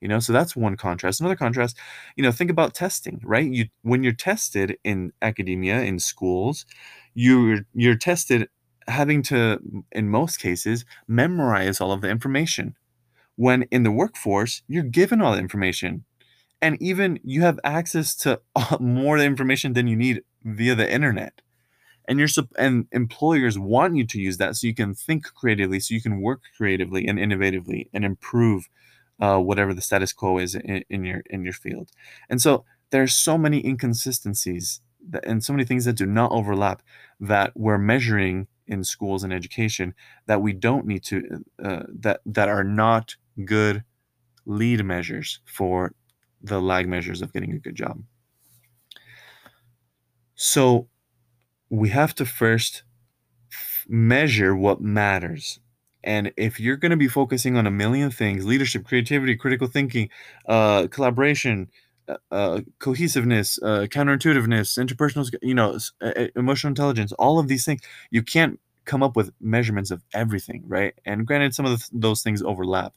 you 0.00 0.08
know? 0.08 0.20
So 0.20 0.32
that's 0.32 0.54
one 0.54 0.76
contrast. 0.76 1.20
Another 1.20 1.36
contrast 1.36 1.76
you 2.16 2.22
know 2.22 2.32
think 2.32 2.50
about 2.50 2.74
testing 2.74 3.20
right? 3.24 3.50
You 3.50 3.66
when 3.82 4.02
you're 4.02 4.12
tested 4.12 4.78
in 4.84 5.12
academia 5.22 5.80
in 5.82 5.98
schools 5.98 6.66
you're 7.14 7.60
you're 7.74 7.96
tested 7.96 8.48
having 8.86 9.22
to 9.22 9.60
in 9.92 10.08
most 10.08 10.38
cases 10.40 10.84
memorize 11.08 11.80
all 11.80 11.92
of 11.92 12.00
the 12.00 12.08
information 12.08 12.76
when 13.38 13.62
in 13.70 13.84
the 13.84 13.92
workforce 13.92 14.62
you're 14.66 14.82
given 14.82 15.22
all 15.22 15.32
the 15.32 15.38
information. 15.38 16.04
And 16.60 16.76
even 16.82 17.20
you 17.22 17.42
have 17.42 17.60
access 17.62 18.16
to 18.16 18.40
more 18.80 19.16
information 19.18 19.74
than 19.74 19.86
you 19.86 19.94
need 19.94 20.22
via 20.42 20.74
the 20.74 20.92
internet. 20.92 21.40
And 22.08 22.18
you're 22.18 22.28
and 22.58 22.86
employers 22.90 23.56
want 23.56 23.96
you 23.96 24.04
to 24.06 24.20
use 24.20 24.38
that 24.38 24.56
so 24.56 24.66
you 24.66 24.74
can 24.74 24.92
think 24.92 25.32
creatively 25.34 25.78
so 25.78 25.94
you 25.94 26.02
can 26.02 26.20
work 26.20 26.40
creatively 26.56 27.06
and 27.06 27.18
innovatively 27.18 27.88
and 27.92 28.04
improve 28.04 28.68
uh, 29.20 29.38
whatever 29.38 29.72
the 29.72 29.82
status 29.82 30.12
quo 30.12 30.38
is 30.38 30.56
in, 30.56 30.82
in, 30.90 31.04
your 31.04 31.22
in 31.30 31.44
your 31.44 31.52
field. 31.52 31.90
And 32.28 32.42
so 32.42 32.64
there's 32.90 33.14
so 33.14 33.38
many 33.38 33.64
inconsistencies 33.64 34.80
that, 35.10 35.24
and 35.24 35.44
so 35.44 35.52
many 35.52 35.64
things 35.64 35.84
that 35.84 35.92
do 35.92 36.06
not 36.06 36.32
overlap 36.32 36.82
that 37.20 37.52
we're 37.54 37.78
measuring 37.78 38.48
in 38.66 38.82
schools 38.82 39.22
and 39.22 39.32
education 39.32 39.94
that 40.26 40.42
we 40.42 40.52
don't 40.52 40.86
need 40.86 41.04
to 41.04 41.44
uh, 41.62 41.82
that 41.88 42.20
that 42.26 42.48
are 42.48 42.64
not 42.64 43.16
good 43.44 43.84
lead 44.46 44.84
measures 44.84 45.40
for 45.46 45.92
the 46.42 46.60
lag 46.60 46.88
measures 46.88 47.22
of 47.22 47.32
getting 47.32 47.52
a 47.52 47.58
good 47.58 47.74
job 47.74 48.00
so 50.40 50.88
we 51.68 51.88
have 51.88 52.14
to 52.14 52.24
first 52.24 52.84
measure 53.88 54.54
what 54.54 54.80
matters. 54.80 55.58
And 56.04 56.32
if 56.36 56.60
you're 56.60 56.76
going 56.76 56.90
to 56.90 56.96
be 56.96 57.08
focusing 57.08 57.56
on 57.56 57.66
a 57.66 57.72
million 57.72 58.10
things 58.12 58.46
leadership, 58.46 58.86
creativity, 58.86 59.34
critical 59.34 59.66
thinking, 59.66 60.10
uh, 60.48 60.86
collaboration, 60.92 61.68
uh, 62.08 62.16
uh 62.30 62.60
cohesiveness, 62.78 63.58
uh, 63.62 63.86
counterintuitiveness, 63.90 64.78
interpersonal, 64.78 65.28
you 65.42 65.54
know, 65.54 65.76
emotional 66.36 66.70
intelligence, 66.70 67.10
all 67.12 67.40
of 67.40 67.48
these 67.48 67.64
things, 67.64 67.80
you 68.12 68.22
can't 68.22 68.60
come 68.84 69.02
up 69.02 69.16
with 69.16 69.32
measurements 69.40 69.90
of 69.90 70.04
everything, 70.14 70.62
right? 70.68 70.94
And 71.04 71.26
granted, 71.26 71.52
some 71.52 71.66
of 71.66 71.80
the, 71.80 71.88
those 71.92 72.22
things 72.22 72.42
overlap. 72.42 72.94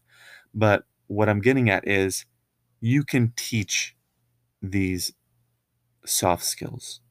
But 0.54 0.84
what 1.08 1.30
I'm 1.30 1.42
getting 1.42 1.70
at 1.70 1.88
is 1.88 2.26
you 2.80 3.04
can 3.04 3.34
teach 3.36 3.96
these 4.62 5.14
soft 6.06 6.44
skills 6.44 7.02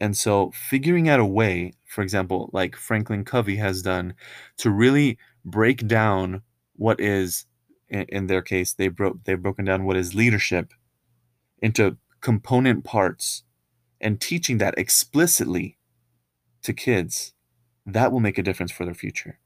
and 0.00 0.16
so 0.16 0.50
figuring 0.52 1.08
out 1.08 1.20
a 1.20 1.24
way, 1.24 1.72
for 1.86 2.02
example, 2.02 2.50
like 2.52 2.76
Franklin 2.76 3.24
Covey 3.24 3.56
has 3.56 3.82
done, 3.82 4.14
to 4.58 4.70
really 4.70 5.18
break 5.44 5.86
down 5.86 6.42
what 6.74 7.00
is, 7.00 7.46
in, 7.88 8.26
their 8.26 8.42
case, 8.42 8.74
they 8.74 8.88
broke 8.88 9.24
they've 9.24 9.42
broken 9.42 9.64
down 9.64 9.84
what 9.84 9.96
is 9.96 10.14
leadership 10.14 10.72
into 11.62 11.96
component 12.20 12.84
parts 12.84 13.44
and 14.00 14.20
teaching 14.20 14.58
that 14.58 14.76
explicitly 14.76 15.78
to 16.62 16.74
kids, 16.74 17.32
that 17.86 18.12
will 18.12 18.20
make 18.20 18.36
a 18.36 18.42
difference 18.42 18.72
for 18.72 18.84
their 18.84 18.94
future. 18.94 19.38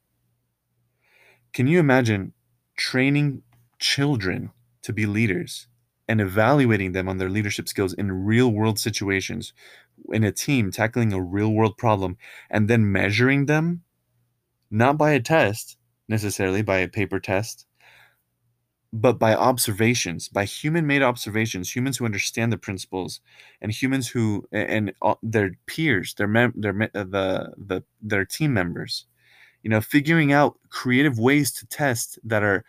Can 1.52 1.66
you 1.66 1.78
imagine 1.78 2.32
training 2.80 3.42
children 3.78 4.50
to 4.80 4.90
be 4.90 5.04
leaders 5.04 5.68
and 6.08 6.18
evaluating 6.18 6.92
them 6.92 7.10
on 7.10 7.18
their 7.18 7.28
leadership 7.28 7.68
skills 7.68 7.92
in 7.92 8.24
real 8.24 8.48
world 8.48 8.78
situations 8.78 9.52
in 10.08 10.24
a 10.24 10.32
team 10.32 10.70
tackling 10.70 11.12
a 11.12 11.20
real 11.20 11.52
world 11.52 11.76
problem 11.76 12.16
and 12.50 12.68
then 12.68 12.90
measuring 12.90 13.44
them 13.44 13.82
not 14.70 14.96
by 14.96 15.10
a 15.10 15.20
test 15.20 15.76
necessarily 16.08 16.62
by 16.62 16.78
a 16.78 16.88
paper 16.88 17.20
test 17.20 17.66
but 18.94 19.18
by 19.18 19.34
observations 19.34 20.30
by 20.30 20.46
human 20.46 20.86
made 20.86 21.02
observations 21.02 21.76
humans 21.76 21.98
who 21.98 22.06
understand 22.06 22.50
the 22.50 22.56
principles 22.56 23.20
and 23.60 23.72
humans 23.72 24.08
who 24.08 24.48
and 24.52 24.94
their 25.22 25.50
peers 25.66 26.14
their 26.14 26.26
mem- 26.26 26.54
their 26.56 26.74
uh, 26.94 27.04
the 27.04 27.52
the 27.58 27.84
their 28.00 28.24
team 28.24 28.54
members 28.54 29.04
you 29.62 29.70
know 29.70 29.80
figuring 29.80 30.32
out 30.32 30.58
creative 30.68 31.18
ways 31.18 31.52
to 31.52 31.66
test 31.66 32.18
that 32.24 32.42
are 32.42 32.64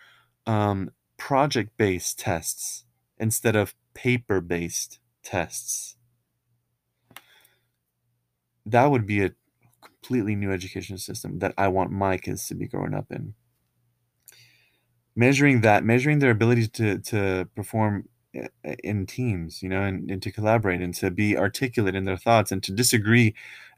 um, 0.48 0.90
project 1.18 1.72
based 1.78 2.20
tests 2.20 2.86
instead 3.18 3.56
of 3.56 3.76
paper 3.94 4.42
based 4.42 5.00
tests 5.24 5.96
that 8.66 8.86
would 8.86 9.06
be 9.06 9.24
a 9.24 9.32
completely 9.82 10.36
new 10.36 10.52
education 10.52 10.98
system 10.98 11.40
that 11.40 11.54
I 11.58 11.68
want 11.68 11.92
my 11.92 12.18
kids 12.18 12.48
to 12.48 12.56
be 12.56 12.68
growing 12.68 12.94
up 12.94 13.12
in. 13.12 13.34
Measuring 15.16 15.62
that, 15.62 15.84
measuring 15.84 16.20
their 16.20 16.32
ability 16.32 16.68
to 16.68 17.00
to 17.00 17.50
perform 17.56 18.08
eh, 18.34 18.48
eh, 18.64 18.76
in 18.84 19.06
teams, 19.06 19.62
you 19.62 19.68
know, 19.68 19.84
and, 19.84 20.10
and 20.10 20.22
to 20.22 20.32
collaborate 20.32 20.82
and 20.82 20.94
to 20.96 21.12
be 21.12 21.38
articulate 21.38 21.96
in 21.96 22.06
their 22.06 22.18
thoughts 22.18 22.52
and 22.52 22.64
to 22.64 22.72
disagree 22.72 23.36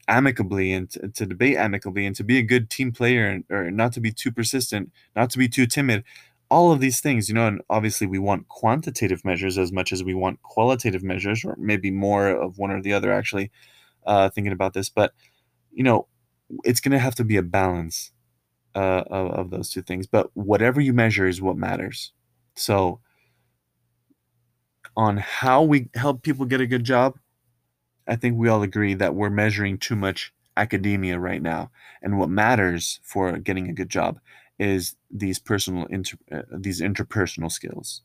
amicably 0.08 0.72
and 0.72 0.90
to, 0.90 1.08
to 1.08 1.26
debate 1.26 1.56
amicably 1.56 2.06
and 2.06 2.16
to 2.16 2.24
be 2.24 2.38
a 2.38 2.42
good 2.42 2.70
team 2.70 2.92
player 2.92 3.26
and, 3.26 3.44
or 3.50 3.70
not 3.70 3.92
to 3.94 4.00
be 4.00 4.12
too 4.12 4.32
persistent, 4.32 4.92
not 5.16 5.30
to 5.30 5.38
be 5.38 5.48
too 5.48 5.66
timid. 5.66 6.04
All 6.50 6.72
of 6.72 6.80
these 6.80 7.00
things, 7.00 7.28
you 7.28 7.34
know, 7.34 7.46
and 7.46 7.62
obviously 7.70 8.06
we 8.06 8.18
want 8.18 8.48
quantitative 8.48 9.24
measures 9.24 9.58
as 9.58 9.72
much 9.72 9.92
as 9.92 10.04
we 10.04 10.14
want 10.14 10.42
qualitative 10.42 11.02
measures, 11.02 11.44
or 11.44 11.56
maybe 11.58 11.90
more 11.90 12.28
of 12.28 12.58
one 12.58 12.70
or 12.70 12.82
the 12.82 12.92
other 12.92 13.12
actually 13.12 13.50
uh, 14.06 14.28
thinking 14.28 14.52
about 14.52 14.74
this, 14.74 14.88
but 14.88 15.12
you 15.72 15.82
know, 15.82 16.06
it's 16.64 16.80
going 16.80 16.92
to 16.92 16.98
have 16.98 17.14
to 17.16 17.24
be 17.24 17.36
a 17.36 17.42
balance 17.42 18.12
uh, 18.74 19.04
of, 19.08 19.30
of 19.32 19.50
those 19.50 19.70
two 19.70 19.82
things. 19.82 20.06
But 20.06 20.30
whatever 20.34 20.80
you 20.80 20.92
measure 20.92 21.26
is 21.26 21.42
what 21.42 21.56
matters. 21.56 22.12
So, 22.54 23.00
on 24.96 25.16
how 25.16 25.62
we 25.62 25.88
help 25.94 26.22
people 26.22 26.46
get 26.46 26.60
a 26.60 26.66
good 26.66 26.84
job, 26.84 27.18
I 28.06 28.16
think 28.16 28.36
we 28.38 28.48
all 28.48 28.62
agree 28.62 28.94
that 28.94 29.14
we're 29.14 29.30
measuring 29.30 29.78
too 29.78 29.96
much 29.96 30.32
academia 30.56 31.18
right 31.18 31.42
now. 31.42 31.70
And 32.02 32.18
what 32.18 32.28
matters 32.30 33.00
for 33.02 33.38
getting 33.38 33.68
a 33.68 33.72
good 33.74 33.88
job 33.88 34.20
is 34.58 34.96
these 35.10 35.38
personal 35.38 35.86
inter, 35.86 36.16
uh, 36.30 36.42
these 36.52 36.80
interpersonal 36.80 37.50
skills, 37.50 38.02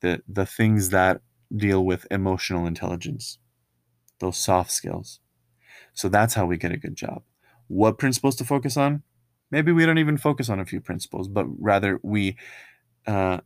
the 0.00 0.22
the 0.28 0.46
things 0.46 0.90
that 0.90 1.22
deal 1.56 1.84
with 1.84 2.06
emotional 2.10 2.66
intelligence 2.66 3.38
those 4.20 4.38
soft 4.38 4.70
skills. 4.70 5.20
So 5.94 6.08
that's 6.08 6.34
how 6.34 6.46
we 6.46 6.56
get 6.56 6.72
a 6.72 6.76
good 6.76 6.96
job. 6.96 7.22
What 7.68 7.98
principles 7.98 8.36
to 8.36 8.44
focus 8.44 8.76
on? 8.76 9.02
Maybe 9.50 9.72
we 9.72 9.86
don't 9.86 9.98
even 9.98 10.18
focus 10.18 10.48
on 10.48 10.60
a 10.60 10.66
few 10.66 10.80
principles, 10.80 11.28
but 11.28 11.46
rather 11.58 12.00
we 12.02 12.36
uh, 13.06 13.40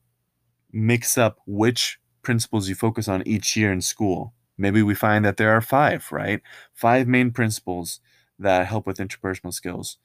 mix 0.72 1.18
up 1.18 1.38
which 1.46 1.98
principles 2.22 2.68
you 2.68 2.74
focus 2.74 3.08
on 3.08 3.26
each 3.26 3.56
year 3.56 3.72
in 3.72 3.80
school. 3.80 4.34
Maybe 4.56 4.82
we 4.82 4.94
find 4.94 5.24
that 5.24 5.36
there 5.36 5.50
are 5.50 5.60
five, 5.60 6.10
right? 6.12 6.40
Five 6.72 7.08
main 7.08 7.30
principles 7.30 8.00
that 8.38 8.66
help 8.66 8.86
with 8.86 8.98
interpersonal 8.98 9.52
skills. 9.52 9.98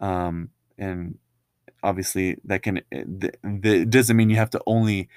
Um, 0.00 0.50
and 0.76 1.18
obviously, 1.82 2.38
that 2.44 2.62
can, 2.62 2.80
it, 2.90 3.38
it 3.42 3.90
doesn't 3.90 4.16
mean 4.16 4.30
you 4.30 4.36
have 4.36 4.50
to 4.50 4.62
only 4.66 5.08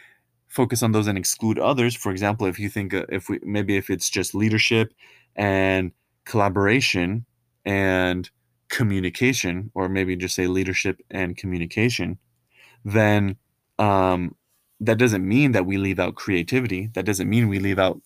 focus 0.47 0.83
on 0.83 0.91
those 0.91 1.07
and 1.07 1.17
exclude 1.17 1.57
others. 1.57 1.95
For 1.95 2.11
example, 2.11 2.45
if 2.47 2.59
you 2.59 2.69
think 2.69 2.93
uh, 2.93 3.05
if 3.09 3.29
we 3.29 3.39
maybe 3.41 3.77
if 3.77 3.89
it's 3.89 4.09
just 4.09 4.35
leadership 4.35 4.93
and 5.35 5.91
collaboration 6.25 7.25
and 7.65 8.29
communication, 8.69 9.71
or 9.73 9.87
maybe 9.87 10.15
just 10.15 10.35
say 10.35 10.47
leadership 10.47 10.99
and 11.09 11.37
communication, 11.37 12.17
then 12.83 13.37
um, 13.79 14.35
that 14.79 14.97
doesn't 14.97 15.27
mean 15.27 15.51
that 15.53 15.65
we 15.65 15.77
leave 15.77 15.99
out 15.99 16.15
creativity. 16.15 16.89
That 16.93 17.05
doesn't 17.05 17.29
mean 17.29 17.47
we 17.47 17.59
leave 17.59 17.79
out 17.79 18.01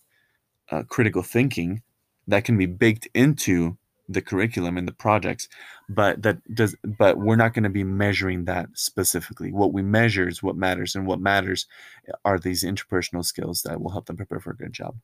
uh, 0.70 0.82
critical 0.88 1.22
thinking. 1.22 1.82
That 2.28 2.44
can 2.44 2.58
be 2.58 2.66
baked 2.66 3.06
into 3.14 3.78
the 4.08 4.22
curriculum 4.22 4.76
and 4.76 4.86
the 4.86 4.92
projects 4.92 5.48
but 5.88 6.22
that 6.22 6.38
does 6.54 6.76
but 6.84 7.18
we're 7.18 7.36
not 7.36 7.54
going 7.54 7.64
to 7.64 7.68
be 7.70 7.84
measuring 7.84 8.44
that 8.44 8.68
specifically 8.74 9.52
what 9.52 9.72
we 9.72 9.82
measure 9.82 10.28
is 10.28 10.42
what 10.42 10.56
matters 10.56 10.94
and 10.94 11.06
what 11.06 11.20
matters 11.20 11.66
are 12.24 12.38
these 12.38 12.64
interpersonal 12.64 13.24
skills 13.24 13.62
that 13.62 13.80
will 13.80 13.90
help 13.90 14.06
them 14.06 14.16
prepare 14.16 14.40
for 14.40 14.50
a 14.50 14.56
good 14.56 14.72
job 14.72 14.96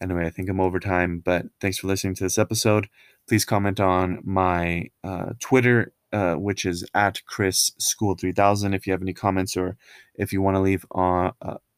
anyway 0.00 0.26
i 0.26 0.30
think 0.30 0.48
i'm 0.48 0.60
over 0.60 0.80
time 0.80 1.20
but 1.24 1.46
thanks 1.60 1.78
for 1.78 1.88
listening 1.88 2.14
to 2.14 2.24
this 2.24 2.38
episode 2.38 2.88
please 3.28 3.44
comment 3.44 3.80
on 3.80 4.20
my 4.24 4.88
uh, 5.04 5.32
twitter 5.40 5.92
uh, 6.12 6.34
which 6.34 6.64
is 6.64 6.84
at 6.94 7.24
chris 7.26 7.72
school 7.78 8.14
3000 8.14 8.74
if 8.74 8.86
you 8.86 8.92
have 8.92 9.02
any 9.02 9.14
comments 9.14 9.56
or 9.56 9.76
if 10.14 10.32
you 10.32 10.42
want 10.42 10.56
to 10.56 10.60
leave 10.60 10.84
uh, 10.94 11.30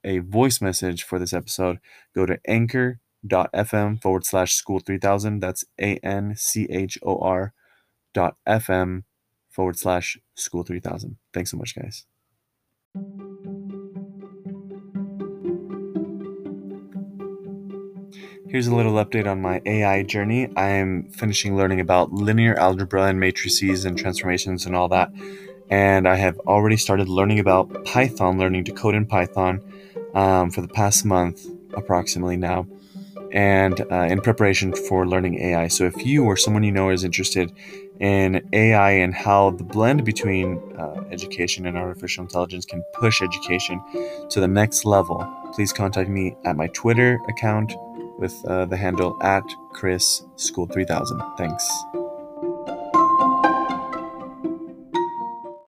a 0.04 0.18
voice 0.18 0.60
message 0.60 1.02
for 1.02 1.18
this 1.18 1.32
episode 1.32 1.78
go 2.14 2.26
to 2.26 2.38
anchor 2.46 2.98
anchor.fm 3.22 4.00
forward 4.00 4.24
slash 4.24 4.54
school 4.54 4.80
3000. 4.80 5.40
That's 5.40 5.64
A 5.80 5.96
N 5.98 6.34
C 6.36 6.66
H 6.70 6.98
O 7.02 7.18
R 7.18 7.52
dot 8.14 8.36
FM 8.46 9.04
forward 9.50 9.78
slash 9.78 10.18
school 10.34 10.62
3000. 10.62 11.16
Thanks 11.32 11.50
so 11.50 11.56
much, 11.56 11.74
guys. 11.74 12.04
Here's 18.48 18.66
a 18.66 18.74
little 18.74 18.92
update 18.94 19.26
on 19.26 19.40
my 19.40 19.62
AI 19.64 20.02
journey. 20.02 20.54
I 20.56 20.68
am 20.68 21.04
finishing 21.10 21.56
learning 21.56 21.80
about 21.80 22.12
linear 22.12 22.54
algebra 22.58 23.04
and 23.04 23.18
matrices 23.18 23.86
and 23.86 23.96
transformations 23.96 24.66
and 24.66 24.76
all 24.76 24.88
that. 24.88 25.10
And 25.70 26.06
I 26.06 26.16
have 26.16 26.38
already 26.40 26.76
started 26.76 27.08
learning 27.08 27.38
about 27.38 27.86
Python, 27.86 28.38
learning 28.38 28.64
to 28.64 28.72
code 28.72 28.94
in 28.94 29.06
Python 29.06 29.62
um, 30.12 30.50
for 30.50 30.60
the 30.60 30.68
past 30.68 31.06
month 31.06 31.46
approximately 31.74 32.36
now 32.36 32.66
and 33.32 33.80
uh, 33.90 34.06
in 34.10 34.20
preparation 34.20 34.74
for 34.74 35.06
learning 35.06 35.40
AI. 35.40 35.68
So, 35.68 35.84
if 35.84 36.04
you 36.04 36.24
or 36.24 36.36
someone 36.36 36.62
you 36.62 36.72
know 36.72 36.90
is 36.90 37.04
interested 37.04 37.52
in 38.00 38.48
AI 38.52 38.90
and 38.92 39.14
how 39.14 39.50
the 39.50 39.64
blend 39.64 40.04
between 40.04 40.60
uh, 40.76 41.04
education 41.10 41.66
and 41.66 41.76
artificial 41.76 42.22
intelligence 42.22 42.64
can 42.64 42.82
push 42.94 43.22
education 43.22 43.82
to 44.30 44.40
the 44.40 44.48
next 44.48 44.84
level, 44.84 45.26
please 45.54 45.72
contact 45.72 46.08
me 46.08 46.36
at 46.44 46.56
my 46.56 46.68
Twitter 46.68 47.18
account 47.28 47.72
with 48.18 48.34
uh, 48.46 48.66
the 48.66 48.76
handle 48.76 49.16
at 49.22 49.44
Chris 49.72 50.22
School 50.36 50.66
3000. 50.66 51.20
Thanks. 51.36 52.01